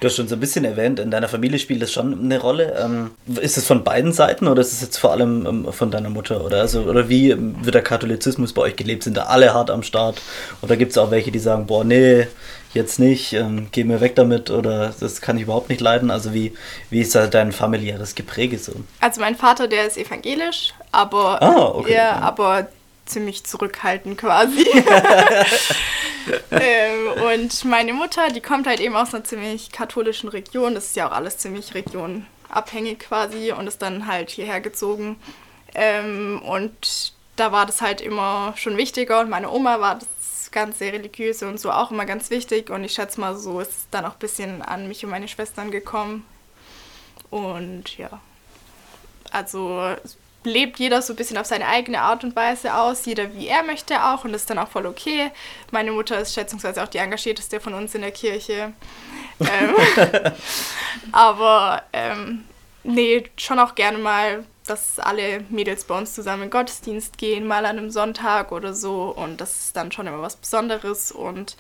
Du 0.01 0.07
hast 0.07 0.15
schon 0.15 0.29
so 0.29 0.37
ein 0.37 0.41
bisschen 0.41 0.65
erwähnt, 0.65 1.01
in 1.01 1.11
deiner 1.11 1.27
Familie 1.27 1.59
spielt 1.59 1.83
das 1.83 1.93
schon 1.93 2.21
eine 2.21 2.39
Rolle. 2.39 2.77
Ähm, 2.81 3.11
ist 3.41 3.59
es 3.59 3.67
von 3.67 3.83
beiden 3.83 4.13
Seiten 4.13 4.47
oder 4.47 4.61
ist 4.61 4.73
es 4.73 4.81
jetzt 4.81 4.97
vor 4.97 5.11
allem 5.11 5.45
ähm, 5.45 5.73
von 5.73 5.91
deiner 5.91 6.09
Mutter? 6.09 6.45
Oder, 6.45 6.61
also, 6.61 6.83
oder 6.83 7.09
wie 7.09 7.35
wird 7.37 7.75
der 7.75 7.83
Katholizismus 7.83 8.53
bei 8.53 8.63
euch 8.63 8.77
gelebt? 8.77 9.03
Sind 9.03 9.17
da 9.17 9.25
alle 9.25 9.53
hart 9.53 9.71
am 9.71 9.83
Start? 9.83 10.23
Oder 10.63 10.77
gibt 10.77 10.93
es 10.93 10.99
auch 10.99 11.11
welche, 11.11 11.33
die 11.33 11.41
sagen, 11.41 11.67
boah, 11.67 11.83
nee, 11.83 12.29
jetzt 12.75 13.01
nicht, 13.01 13.33
ähm, 13.33 13.69
geh 13.73 13.83
mir 13.83 14.01
weg 14.01 14.15
damit 14.15 14.51
oder 14.51 14.95
das 15.01 15.21
kann 15.21 15.37
ich 15.37 15.43
überhaupt 15.43 15.69
nicht 15.69 15.81
leiden? 15.81 16.13
Also 16.13 16.33
wie, 16.33 16.55
wie 16.91 17.01
ist 17.01 17.17
da 17.17 17.27
dein 17.27 17.51
familiäres 17.51 18.15
Gepräge 18.15 18.59
so? 18.59 18.73
Also 19.01 19.21
mein 19.21 19.35
Vater, 19.35 19.67
der 19.67 19.87
ist 19.87 19.97
evangelisch, 19.97 20.75
aber, 20.93 21.43
ah, 21.43 21.73
okay. 21.75 21.95
ja, 21.95 22.19
aber 22.21 22.69
ziemlich 23.09 23.45
zurückhaltend 23.45 24.19
quasi. 24.19 24.67
ähm, 26.51 27.13
und 27.23 27.65
meine 27.65 27.93
Mutter, 27.93 28.29
die 28.29 28.41
kommt 28.41 28.67
halt 28.67 28.81
eben 28.81 28.97
aus 28.97 29.15
einer 29.15 29.25
ziemlich 29.25 29.73
katholischen 29.73 30.29
Region. 30.29 30.75
Das 30.75 30.87
ist 30.87 30.97
ja 30.97 31.09
auch 31.09 31.13
alles 31.13 31.39
ziemlich 31.39 31.75
regionabhängig 31.75 32.99
quasi 33.01 33.53
und 33.53 33.67
ist 33.67 33.83
dann 33.83 34.07
halt 34.07 34.31
hierher 34.31 34.61
gezogen. 34.61 35.17
Ähm, 35.75 36.43
und 36.43 37.13
da 37.37 37.53
war 37.53 37.67
das 37.67 37.81
halt 37.81 38.01
immer 38.01 38.55
schon 38.57 38.77
wichtiger 38.77 39.21
und 39.21 39.31
meine 39.31 39.51
Oma 39.51 39.81
war 39.81 39.97
das 39.97 40.51
ganze 40.51 40.87
Religiöse 40.87 41.49
und 41.49 41.61
so 41.61 41.71
auch 41.71 41.91
immer 41.91 42.07
ganz 42.07 42.31
wichtig 42.31 42.71
und 42.71 42.83
ich 42.83 42.93
schätze 42.93 43.21
mal, 43.21 43.37
so 43.37 43.61
ist 43.61 43.71
es 43.71 43.87
dann 43.91 44.05
auch 44.05 44.15
ein 44.15 44.19
bisschen 44.19 44.63
an 44.63 44.89
mich 44.89 45.05
und 45.05 45.11
meine 45.11 45.29
Schwestern 45.29 45.71
gekommen. 45.71 46.25
Und 47.31 47.99
ja, 47.99 48.21
also 49.31 49.95
lebt 50.45 50.79
jeder 50.79 51.03
so 51.03 51.13
ein 51.13 51.17
bisschen 51.17 51.37
auf 51.37 51.47
seine 51.47 51.67
eigene 51.67 52.01
Art 52.01 52.25
und 52.25 52.37
Weise 52.37 52.75
aus, 52.75 53.05
jeder 53.07 53.35
wie 53.35 53.49
er 53.49 53.63
möchte 53.63 54.05
auch 54.05 54.25
und 54.25 54.33
das 54.33 54.43
ist 54.43 54.51
dann 54.51 54.59
auch 54.59 54.69
voll 54.69 54.87
okay. 54.87 55.31
Meine 55.71 55.93
Mutter 55.93 56.19
ist 56.19 56.35
schätzungsweise 56.35 56.83
auch 56.83 56.89
die 56.89 56.99
engagierteste 56.99 57.61
von 57.61 57.75
uns 57.75 57.95
in 57.95 58.03
der 58.03 58.13
Kirche. 58.13 58.73
ähm, 59.41 59.75
aber 61.13 61.83
ähm, 61.93 62.45
nee, 62.85 63.25
schon 63.37 63.59
auch 63.59 63.75
gerne 63.75 63.99
mal, 63.99 64.45
dass 64.67 64.99
alle 64.99 65.45
Mädels 65.49 65.85
bei 65.85 65.97
uns 65.97 66.15
zusammen 66.15 66.45
in 66.45 66.51
Gottesdienst 66.51 67.19
gehen, 67.19 67.47
mal 67.47 67.65
an 67.67 67.79
einem 67.79 67.91
Sonntag 67.91 68.53
oder 68.53 68.75
so 68.75 69.15
und 69.17 69.41
das 69.41 69.59
ist 69.59 69.77
dann 69.77 69.93
schon 69.93 70.07
immer 70.07 70.23
was 70.23 70.37
Besonderes 70.37 71.11
und 71.11 71.57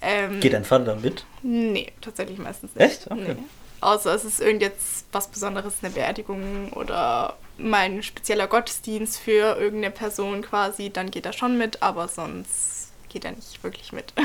ähm, 0.00 0.40
Geht 0.40 0.52
dein 0.52 0.64
Vater 0.64 0.96
mit? 0.96 1.24
Nee, 1.42 1.92
tatsächlich 2.00 2.38
meistens 2.38 2.74
nicht. 2.74 2.84
Echt? 2.84 3.10
Okay. 3.10 3.36
Nee. 3.38 3.44
Außer 3.84 4.14
es 4.14 4.24
ist 4.24 4.40
irgend 4.40 4.62
jetzt 4.62 5.04
was 5.12 5.28
Besonderes, 5.28 5.74
eine 5.82 5.92
Beerdigung 5.92 6.72
oder 6.72 7.36
mal 7.58 7.80
ein 7.80 8.02
spezieller 8.02 8.46
Gottesdienst 8.46 9.18
für 9.18 9.58
irgendeine 9.58 9.90
Person 9.90 10.40
quasi, 10.40 10.88
dann 10.88 11.10
geht 11.10 11.26
er 11.26 11.34
schon 11.34 11.58
mit, 11.58 11.82
aber 11.82 12.08
sonst 12.08 12.92
geht 13.10 13.26
er 13.26 13.32
nicht 13.32 13.62
wirklich 13.62 13.92
mit. 13.92 14.12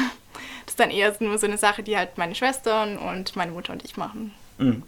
Das 0.66 0.74
ist 0.74 0.80
dann 0.80 0.92
eher 0.92 1.14
nur 1.20 1.38
so 1.38 1.48
eine 1.48 1.58
Sache, 1.58 1.84
die 1.84 1.98
halt 1.98 2.18
meine 2.18 2.36
Schwestern 2.36 2.98
und 2.98 3.36
meine 3.36 3.52
Mutter 3.52 3.74
und 3.74 3.84
ich 3.84 3.98
machen. 3.98 4.34
Mhm. 4.60 4.84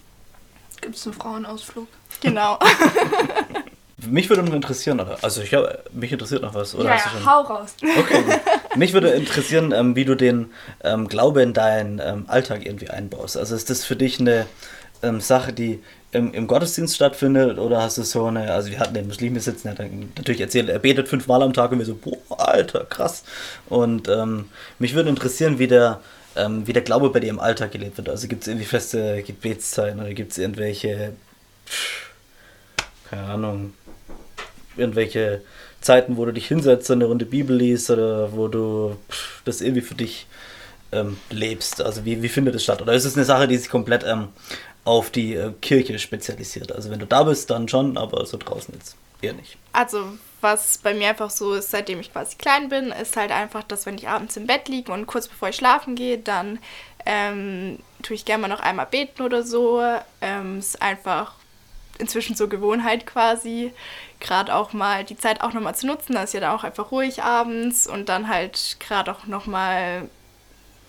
Gibt 0.80 0.96
es 0.96 1.06
einen 1.06 1.16
Frauenausflug? 1.16 1.88
Genau. 2.22 2.60
Mich 4.08 4.30
würde 4.30 4.44
noch 4.44 4.54
interessieren, 4.54 5.00
also 5.22 5.42
ich 5.42 5.54
habe, 5.54 5.84
mich 5.92 6.12
interessiert 6.12 6.42
noch 6.42 6.54
was, 6.54 6.74
oder? 6.74 6.90
Ja, 6.90 6.96
ja 6.96 7.26
hau 7.26 7.42
raus. 7.42 7.76
Okay. 7.82 8.24
mich 8.76 8.94
würde 8.94 9.10
interessieren, 9.10 9.72
ähm, 9.72 9.96
wie 9.96 10.06
du 10.06 10.16
den 10.16 10.52
ähm, 10.84 11.08
Glaube 11.08 11.44
in 11.44 11.54
deinen 11.54 12.00
ähm, 12.04 12.26
Alltag 12.28 12.66
irgendwie 12.66 12.90
einbaust. 12.90 13.38
Also 13.38 13.56
ist 13.56 13.70
das 13.70 13.86
für 13.86 13.96
dich 13.96 14.20
eine 14.20 14.48
ähm, 15.04 15.22
Sache, 15.22 15.54
die 15.54 15.82
im, 16.12 16.34
im, 16.34 16.48
Gottesdienst 16.48 16.96
stattfindet 16.96 17.58
oder 17.58 17.82
hast 17.82 17.98
du 17.98 18.04
so 18.04 18.26
eine, 18.26 18.52
also 18.52 18.70
wir 18.70 18.80
hatten 18.80 18.94
den 18.94 19.08
Muslim 19.08 19.38
sitzen, 19.40 19.74
der 19.76 19.86
hat 19.86 19.92
natürlich 20.18 20.42
erzählt, 20.42 20.70
er 20.70 20.80
betet 20.80 21.08
fünfmal 21.08 21.42
am 21.42 21.54
Tag 21.54 21.72
und 21.72 21.80
wir 21.80 21.86
so, 21.86 21.96
boah, 21.96 22.50
Alter, 22.50 22.86
krass. 22.86 23.24
Und 23.70 24.10
ähm, 24.10 24.50
mich 24.78 24.94
würde 24.94 25.10
interessieren, 25.10 25.58
wie 25.58 25.68
der, 25.68 26.02
ähm, 26.36 26.68
wie 26.68 26.74
der 26.74 26.82
Glaube 26.82 27.10
bei 27.10 27.20
dir 27.20 27.30
im 27.30 27.40
Alltag 27.40 27.72
gelebt 27.72 27.98
wird. 27.98 28.10
Also 28.10 28.28
gibt 28.28 28.42
es 28.44 28.48
irgendwie 28.48 28.66
feste 28.66 29.24
Gebetszeiten 29.24 30.00
oder 30.00 30.14
gibt 30.14 30.34
es 30.34 30.38
irgendwelche, 30.38 31.14
keine 33.10 33.24
Ahnung, 33.24 33.74
irgendwelche 34.78 35.42
Zeiten, 35.82 36.18
wo 36.18 36.26
du 36.26 36.32
dich 36.32 36.48
hinsetzt 36.48 36.90
und 36.90 36.98
eine 36.98 37.06
Runde 37.06 37.26
Bibel 37.26 37.56
liest 37.56 37.90
oder 37.90 38.34
wo 38.34 38.48
du 38.48 38.96
das 39.46 39.62
irgendwie 39.62 39.82
für 39.82 39.96
dich 39.96 40.28
ähm, 40.92 41.18
lebst? 41.30 41.82
Also 41.82 42.06
wie, 42.06 42.22
wie 42.22 42.30
findet 42.30 42.56
es 42.56 42.64
statt? 42.64 42.82
Oder 42.82 42.94
ist 42.94 43.06
es 43.06 43.16
eine 43.16 43.26
Sache, 43.26 43.48
die 43.48 43.58
sich 43.58 43.70
komplett 43.70 44.04
ähm, 44.04 44.30
auf 44.86 45.10
die 45.10 45.36
äh, 45.36 45.52
Kirche 45.62 45.98
spezialisiert? 46.00 46.72
Also 46.72 46.90
wenn 46.90 47.00
du 47.00 47.08
da 47.08 47.24
bist, 47.24 47.50
dann 47.50 47.68
schon, 47.68 47.98
aber 47.98 48.26
so 48.26 48.38
draußen 48.38 48.74
jetzt 48.74 48.96
eher 49.22 49.34
nicht. 49.34 49.58
Also 49.74 50.06
was 50.42 50.80
bei 50.80 50.94
mir 50.94 51.10
einfach 51.10 51.30
so 51.30 51.54
ist, 51.54 51.72
seitdem 51.72 52.00
ich 52.00 52.12
quasi 52.12 52.36
klein 52.36 52.70
bin, 52.70 52.92
ist 52.92 53.16
halt 53.16 53.32
einfach, 53.32 53.64
dass 53.64 53.86
wenn 53.86 53.96
ich 53.96 54.08
abends 54.08 54.38
im 54.38 54.48
Bett 54.48 54.68
liege 54.68 54.92
und 54.92 55.06
kurz 55.06 55.28
bevor 55.28 55.50
ich 55.50 55.56
schlafen 55.56 55.96
gehe, 55.96 56.18
dann 56.18 56.60
ähm, 57.06 57.80
tue 58.02 58.16
ich 58.16 58.26
gerne 58.26 58.42
mal 58.42 58.48
noch 58.48 58.60
einmal 58.60 58.88
beten 58.88 59.22
oder 59.22 59.44
so. 59.44 59.82
Ähm, 60.22 60.60
ist 60.60 60.82
einfach 60.82 61.34
inzwischen 62.02 62.36
so 62.36 62.48
Gewohnheit 62.48 63.06
quasi, 63.06 63.74
gerade 64.20 64.54
auch 64.54 64.74
mal 64.74 65.04
die 65.04 65.18
Zeit 65.18 65.42
auch 65.42 65.54
nochmal 65.54 65.76
zu 65.76 65.88
nutzen. 65.88 66.14
Da 66.14 66.24
ist 66.24 66.34
ja 66.34 66.40
dann 66.40 66.52
auch 66.52 66.64
einfach 66.64 66.92
ruhig 66.92 67.24
abends 67.24 67.88
und 67.88 68.10
dann 68.10 68.28
halt 68.28 68.78
gerade 68.80 69.12
auch 69.12 69.26
nochmal 69.26 70.10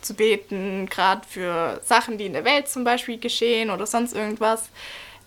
zu 0.00 0.14
beten, 0.14 0.86
gerade 0.86 1.22
für 1.28 1.80
Sachen, 1.84 2.18
die 2.18 2.26
in 2.26 2.32
der 2.32 2.44
Welt 2.44 2.68
zum 2.68 2.84
Beispiel 2.84 3.18
geschehen 3.18 3.70
oder 3.70 3.86
sonst 3.86 4.14
irgendwas. 4.14 4.70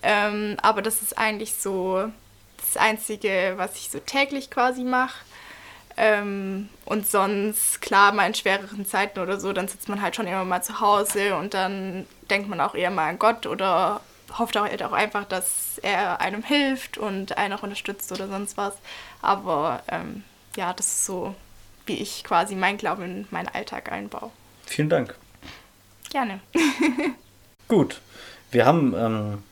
Ähm, 0.02 0.56
aber 0.62 0.82
das 0.82 1.02
ist 1.02 1.16
eigentlich 1.16 1.54
so 1.54 2.10
das 2.58 2.76
Einzige, 2.76 3.54
was 3.56 3.76
ich 3.76 3.90
so 3.90 3.98
täglich 3.98 4.50
quasi 4.50 4.84
mache. 4.84 5.16
Ähm, 5.96 6.68
und 6.84 7.08
sonst, 7.08 7.80
klar, 7.80 8.12
mal 8.12 8.26
in 8.26 8.34
schwereren 8.34 8.84
Zeiten 8.84 9.18
oder 9.18 9.40
so, 9.40 9.54
dann 9.54 9.66
sitzt 9.66 9.88
man 9.88 10.02
halt 10.02 10.14
schon 10.14 10.26
immer 10.26 10.44
mal 10.44 10.62
zu 10.62 10.80
Hause 10.80 11.36
und 11.36 11.54
dann 11.54 12.06
denkt 12.30 12.48
man 12.48 12.60
auch 12.60 12.74
eher 12.74 12.90
mal 12.90 13.08
an 13.08 13.18
Gott 13.18 13.46
oder 13.46 14.02
hofft 14.38 14.56
auch, 14.56 14.66
auch 14.66 14.92
einfach, 14.92 15.24
dass 15.24 15.78
er 15.82 16.20
einem 16.20 16.42
hilft 16.42 16.98
und 16.98 17.36
einen 17.36 17.54
auch 17.54 17.62
unterstützt 17.62 18.12
oder 18.12 18.28
sonst 18.28 18.56
was. 18.56 18.74
Aber 19.22 19.82
ähm, 19.88 20.24
ja, 20.56 20.72
das 20.72 20.86
ist 20.86 21.06
so, 21.06 21.34
wie 21.86 21.96
ich 21.96 22.24
quasi 22.24 22.54
mein 22.54 22.76
Glauben 22.78 23.02
in 23.02 23.26
meinen 23.30 23.48
Alltag 23.48 23.92
einbaue. 23.92 24.30
Vielen 24.66 24.88
Dank. 24.88 25.14
Gerne. 26.10 26.40
Gut. 27.68 28.00
Wir 28.50 28.64
haben 28.64 28.94
ähm, 28.96 29.42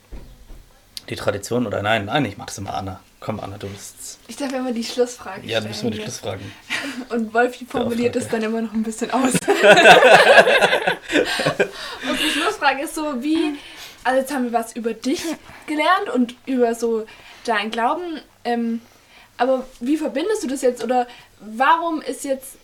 die 1.08 1.16
Tradition, 1.16 1.66
oder 1.66 1.82
nein, 1.82 2.06
nein, 2.06 2.24
ich 2.24 2.36
mach 2.36 2.46
das 2.46 2.58
immer 2.58 2.74
Anna. 2.74 3.00
Komm, 3.20 3.40
Anna, 3.40 3.56
du 3.56 3.68
bist. 3.68 4.18
Ich 4.28 4.36
darf 4.36 4.52
immer 4.52 4.72
die 4.72 4.84
Schlussfrage 4.84 5.46
Ja, 5.46 5.60
du 5.60 5.68
müssen 5.68 5.84
wir 5.84 5.92
die 5.92 5.96
stellen. 5.96 6.12
Schlussfragen. 6.12 6.52
Und 7.08 7.32
Wolfi 7.32 7.64
formuliert 7.64 8.14
es 8.16 8.28
dann 8.28 8.42
immer 8.42 8.60
noch 8.60 8.74
ein 8.74 8.82
bisschen 8.82 9.10
aus. 9.10 9.32
und 9.32 9.40
die 12.20 12.30
Schlussfrage 12.30 12.82
ist 12.82 12.94
so, 12.94 13.22
wie, 13.22 13.56
also 14.04 14.20
jetzt 14.20 14.32
haben 14.32 14.44
wir 14.44 14.52
was 14.52 14.74
über 14.76 14.94
dich 14.94 15.22
gelernt 15.66 16.10
und 16.14 16.34
über 16.46 16.74
so 16.74 17.06
deinen 17.44 17.70
Glauben, 17.70 18.20
ähm, 18.44 18.80
aber 19.36 19.66
wie 19.80 19.96
verbindest 19.96 20.44
du 20.44 20.46
das 20.46 20.62
jetzt 20.62 20.84
oder 20.84 21.06
warum 21.40 22.00
ist 22.00 22.24
jetzt 22.24 22.56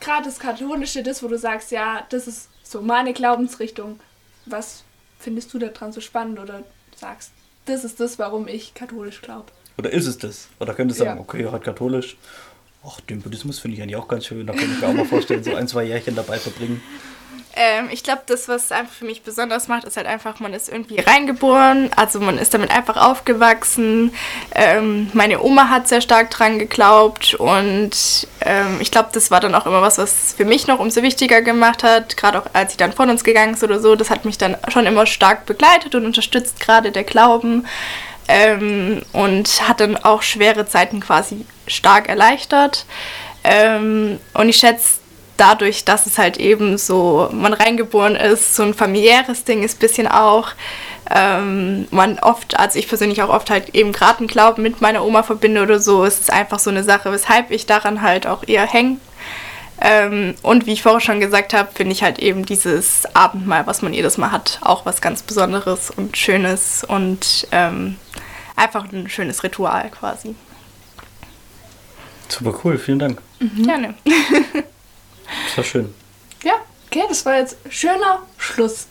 gerade 0.00 0.24
das 0.24 0.38
Katholische 0.38 1.02
das, 1.02 1.22
wo 1.22 1.28
du 1.28 1.36
sagst, 1.38 1.70
ja, 1.72 2.06
das 2.10 2.28
ist 2.28 2.48
so 2.62 2.80
meine 2.80 3.12
Glaubensrichtung, 3.12 3.98
was 4.46 4.84
findest 5.18 5.52
du 5.52 5.58
daran 5.58 5.92
so 5.92 6.00
spannend 6.00 6.38
oder 6.38 6.62
sagst, 6.94 7.32
das 7.66 7.84
ist 7.84 7.98
das, 8.00 8.18
warum 8.18 8.46
ich 8.48 8.74
katholisch 8.74 9.20
glaube? 9.20 9.46
Oder 9.76 9.90
ist 9.92 10.06
es 10.06 10.18
das? 10.18 10.48
Oder 10.60 10.74
könntest 10.74 11.00
du 11.00 11.04
sagen, 11.04 11.18
Ja. 11.18 11.22
okay, 11.22 11.48
halt 11.50 11.64
katholisch. 11.64 12.16
Ach, 12.86 13.00
den 13.00 13.20
Buddhismus 13.20 13.58
finde 13.58 13.76
ich 13.76 13.82
eigentlich 13.82 13.96
auch 13.96 14.08
ganz 14.08 14.26
schön. 14.26 14.46
Da 14.46 14.52
könnte 14.52 14.72
ich 14.72 14.80
mir 14.80 14.86
auch 14.88 14.92
mal 14.92 15.04
vorstellen, 15.04 15.42
so 15.44 15.54
ein, 15.54 15.66
zwei 15.68 15.84
Jährchen 15.84 16.14
dabei 16.14 16.38
verbringen. 16.38 16.80
Ähm, 17.60 17.88
ich 17.90 18.04
glaube, 18.04 18.22
das, 18.26 18.46
was 18.46 18.70
einfach 18.70 18.92
für 18.92 19.04
mich 19.04 19.22
besonders 19.22 19.66
macht, 19.66 19.82
ist 19.82 19.96
halt 19.96 20.06
einfach, 20.06 20.38
man 20.38 20.54
ist 20.54 20.68
irgendwie 20.68 21.00
reingeboren, 21.00 21.90
also 21.96 22.20
man 22.20 22.38
ist 22.38 22.54
damit 22.54 22.70
einfach 22.70 22.96
aufgewachsen. 22.96 24.14
Ähm, 24.54 25.10
meine 25.12 25.42
Oma 25.42 25.68
hat 25.68 25.88
sehr 25.88 26.00
stark 26.00 26.30
dran 26.30 26.60
geglaubt 26.60 27.34
und 27.34 28.28
ähm, 28.42 28.78
ich 28.80 28.92
glaube, 28.92 29.08
das 29.10 29.32
war 29.32 29.40
dann 29.40 29.56
auch 29.56 29.66
immer 29.66 29.82
was, 29.82 29.98
was 29.98 30.34
für 30.36 30.44
mich 30.44 30.68
noch 30.68 30.78
umso 30.78 31.02
wichtiger 31.02 31.42
gemacht 31.42 31.82
hat, 31.82 32.16
gerade 32.16 32.38
auch 32.38 32.46
als 32.52 32.72
sie 32.72 32.78
dann 32.78 32.92
von 32.92 33.10
uns 33.10 33.24
gegangen 33.24 33.54
ist 33.54 33.64
oder 33.64 33.80
so. 33.80 33.96
Das 33.96 34.08
hat 34.08 34.24
mich 34.24 34.38
dann 34.38 34.56
schon 34.68 34.86
immer 34.86 35.04
stark 35.06 35.44
begleitet 35.44 35.96
und 35.96 36.06
unterstützt, 36.06 36.60
gerade 36.60 36.92
der 36.92 37.04
Glauben. 37.04 37.66
Ähm, 38.30 39.02
und 39.12 39.66
hat 39.66 39.80
dann 39.80 39.96
auch 39.96 40.20
schwere 40.20 40.66
Zeiten 40.66 41.00
quasi 41.00 41.46
stark 41.66 42.08
erleichtert. 42.08 42.84
Ähm, 43.42 44.20
und 44.34 44.48
ich 44.48 44.58
schätze 44.58 44.97
dadurch, 45.38 45.84
dass 45.84 46.06
es 46.06 46.18
halt 46.18 46.36
eben 46.36 46.76
so, 46.76 47.30
man 47.32 47.54
reingeboren 47.54 48.16
ist, 48.16 48.54
so 48.54 48.62
ein 48.62 48.74
familiäres 48.74 49.44
Ding 49.44 49.62
ist 49.62 49.76
ein 49.76 49.80
bisschen 49.80 50.06
auch. 50.06 50.50
Ähm, 51.10 51.88
man 51.90 52.18
oft, 52.18 52.58
also 52.58 52.78
ich 52.78 52.88
persönlich 52.88 53.22
auch 53.22 53.30
oft 53.30 53.48
halt 53.48 53.74
eben 53.74 53.92
gerade 53.92 54.18
einen 54.18 54.26
Glauben 54.26 54.62
mit 54.62 54.82
meiner 54.82 55.04
Oma 55.04 55.22
verbinde 55.22 55.62
oder 55.62 55.78
so, 55.78 56.04
ist 56.04 56.20
es 56.20 56.28
einfach 56.28 56.58
so 56.58 56.68
eine 56.68 56.84
Sache, 56.84 57.10
weshalb 57.10 57.50
ich 57.50 57.64
daran 57.64 58.02
halt 58.02 58.26
auch 58.26 58.46
eher 58.46 58.66
hänge. 58.66 58.98
Ähm, 59.80 60.34
und 60.42 60.66
wie 60.66 60.72
ich 60.72 60.82
vorher 60.82 61.00
schon 61.00 61.20
gesagt 61.20 61.54
habe, 61.54 61.70
finde 61.72 61.92
ich 61.92 62.02
halt 62.02 62.18
eben 62.18 62.44
dieses 62.44 63.06
Abendmahl, 63.14 63.66
was 63.66 63.80
man 63.80 63.94
jedes 63.94 64.18
Mal 64.18 64.32
hat, 64.32 64.58
auch 64.60 64.84
was 64.84 65.00
ganz 65.00 65.22
Besonderes 65.22 65.90
und 65.90 66.16
Schönes 66.16 66.84
und 66.84 67.46
ähm, 67.52 67.96
einfach 68.56 68.92
ein 68.92 69.08
schönes 69.08 69.44
Ritual 69.44 69.88
quasi. 69.90 70.34
Super 72.28 72.58
cool, 72.64 72.76
vielen 72.76 72.98
Dank. 72.98 73.22
Gerne. 73.64 73.94
Das 75.48 75.56
war 75.58 75.64
schön. 75.64 75.94
Ja, 76.42 76.54
okay, 76.90 77.02
das 77.08 77.24
war 77.26 77.36
jetzt 77.38 77.56
schöner 77.70 78.22
Schluss. 78.38 78.86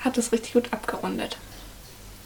Hat 0.00 0.16
das 0.16 0.32
richtig 0.32 0.52
gut 0.52 0.72
abgerundet. 0.72 1.36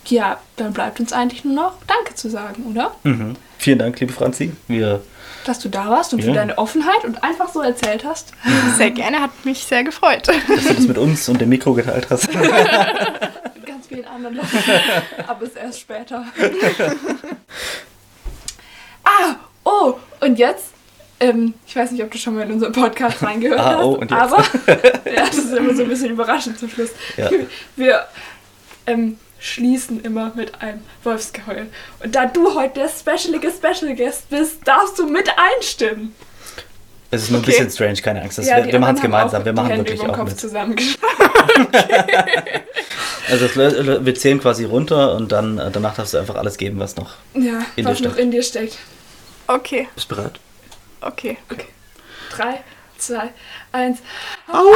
Ja, 0.06 0.38
dann 0.56 0.72
bleibt 0.72 0.98
uns 1.00 1.12
eigentlich 1.12 1.44
nur 1.44 1.54
noch 1.54 1.74
Danke 1.86 2.14
zu 2.14 2.28
sagen, 2.28 2.64
oder? 2.66 2.94
Mhm. 3.04 3.36
Vielen 3.58 3.78
Dank, 3.78 3.98
liebe 4.00 4.12
Franzi. 4.12 4.52
Wir, 4.66 5.00
Dass 5.46 5.60
du 5.60 5.68
da 5.68 5.88
warst 5.88 6.12
und 6.12 6.20
für 6.22 6.28
Ja. 6.28 6.34
deine 6.34 6.58
Offenheit 6.58 7.04
und 7.04 7.22
einfach 7.22 7.52
so 7.52 7.60
erzählt 7.60 8.04
hast. 8.04 8.32
Sehr 8.76 8.90
gerne, 8.90 9.20
hat 9.20 9.30
mich 9.44 9.64
sehr 9.64 9.84
gefreut. 9.84 10.28
dass 10.28 10.64
du 10.64 10.74
das 10.74 10.86
mit 10.86 10.98
uns 10.98 11.28
und 11.28 11.40
dem 11.40 11.48
Mikro 11.50 11.72
geteilt 11.74 12.08
hast. 12.10 12.32
Mit 12.34 13.66
ganz 13.66 13.86
vielen 13.88 14.04
anderen 14.06 14.36
Leuten. 14.36 14.58
Aber 15.28 15.46
es 15.46 15.54
erst 15.54 15.80
später. 15.80 16.24
ah, 19.04 19.34
oh, 19.64 19.94
und 20.20 20.38
jetzt. 20.38 20.66
Ähm, 21.22 21.54
ich 21.66 21.76
weiß 21.76 21.92
nicht, 21.92 22.02
ob 22.02 22.10
du 22.10 22.18
schon 22.18 22.34
mal 22.34 22.42
in 22.42 22.52
unseren 22.52 22.72
Podcast 22.72 23.22
reingehört 23.22 23.60
Ah, 23.60 23.76
hast. 23.76 23.84
oh, 23.84 23.92
und 23.92 24.10
jetzt? 24.10 24.20
Aber 24.20 24.38
ja, 25.06 25.26
das 25.26 25.38
ist 25.38 25.52
immer 25.54 25.74
so 25.74 25.82
ein 25.84 25.88
bisschen 25.88 26.10
überraschend 26.10 26.58
zum 26.58 26.68
Schluss. 26.68 26.90
Ja. 27.16 27.30
Wir 27.76 28.06
ähm, 28.86 29.18
schließen 29.38 30.02
immer 30.02 30.32
mit 30.34 30.60
einem 30.60 30.80
Wolfsgeheul. 31.04 31.66
Und 32.02 32.14
da 32.14 32.26
du 32.26 32.54
heute 32.54 32.80
der 32.80 32.88
specialige 32.88 33.50
Special 33.50 33.94
Guest 33.94 34.28
bist, 34.30 34.66
darfst 34.66 34.98
du 34.98 35.06
mit 35.06 35.28
einstimmen. 35.56 36.14
Es 37.12 37.24
ist 37.24 37.30
nur 37.30 37.40
ein 37.40 37.42
Okay. 37.42 37.50
bisschen 37.52 37.70
strange, 37.70 38.00
keine 38.00 38.22
Angst. 38.22 38.38
Das, 38.38 38.46
Ja, 38.48 38.64
wir 38.64 38.78
machen 38.80 38.96
es 38.96 39.02
gemeinsam. 39.02 39.42
auch 39.42 39.44
Wir 39.44 39.52
machen 39.52 39.76
wirklich 39.76 40.00
auch 40.00 40.16
Kopf 40.16 40.30
mit. 40.30 40.40
zusammengeschlagen. 40.40 41.08
Also 43.30 43.46
wir 44.04 44.14
zählen 44.16 44.40
quasi 44.40 44.64
runter 44.64 45.14
und 45.14 45.30
dann 45.32 45.56
äh, 45.58 45.70
danach 45.70 45.94
darfst 45.94 46.12
du 46.12 46.18
einfach 46.18 46.34
alles 46.34 46.58
geben, 46.58 46.78
was 46.80 46.96
noch. 46.96 47.14
Ja, 47.34 47.60
In 47.76 47.84
was 47.84 47.98
dir 47.98 48.04
noch 48.04 48.12
steckt. 48.12 48.18
in 48.18 48.30
dir 48.32 48.42
steckt. 48.42 48.78
Okay, 49.46 49.88
Bist 49.94 50.10
du 50.10 50.16
bereit? 50.16 50.40
Okay. 51.02 51.38
Okay. 51.50 51.68
Drei, 52.30 52.64
zwei, 52.98 53.32
eins. 53.72 53.98
Au! 54.48 54.72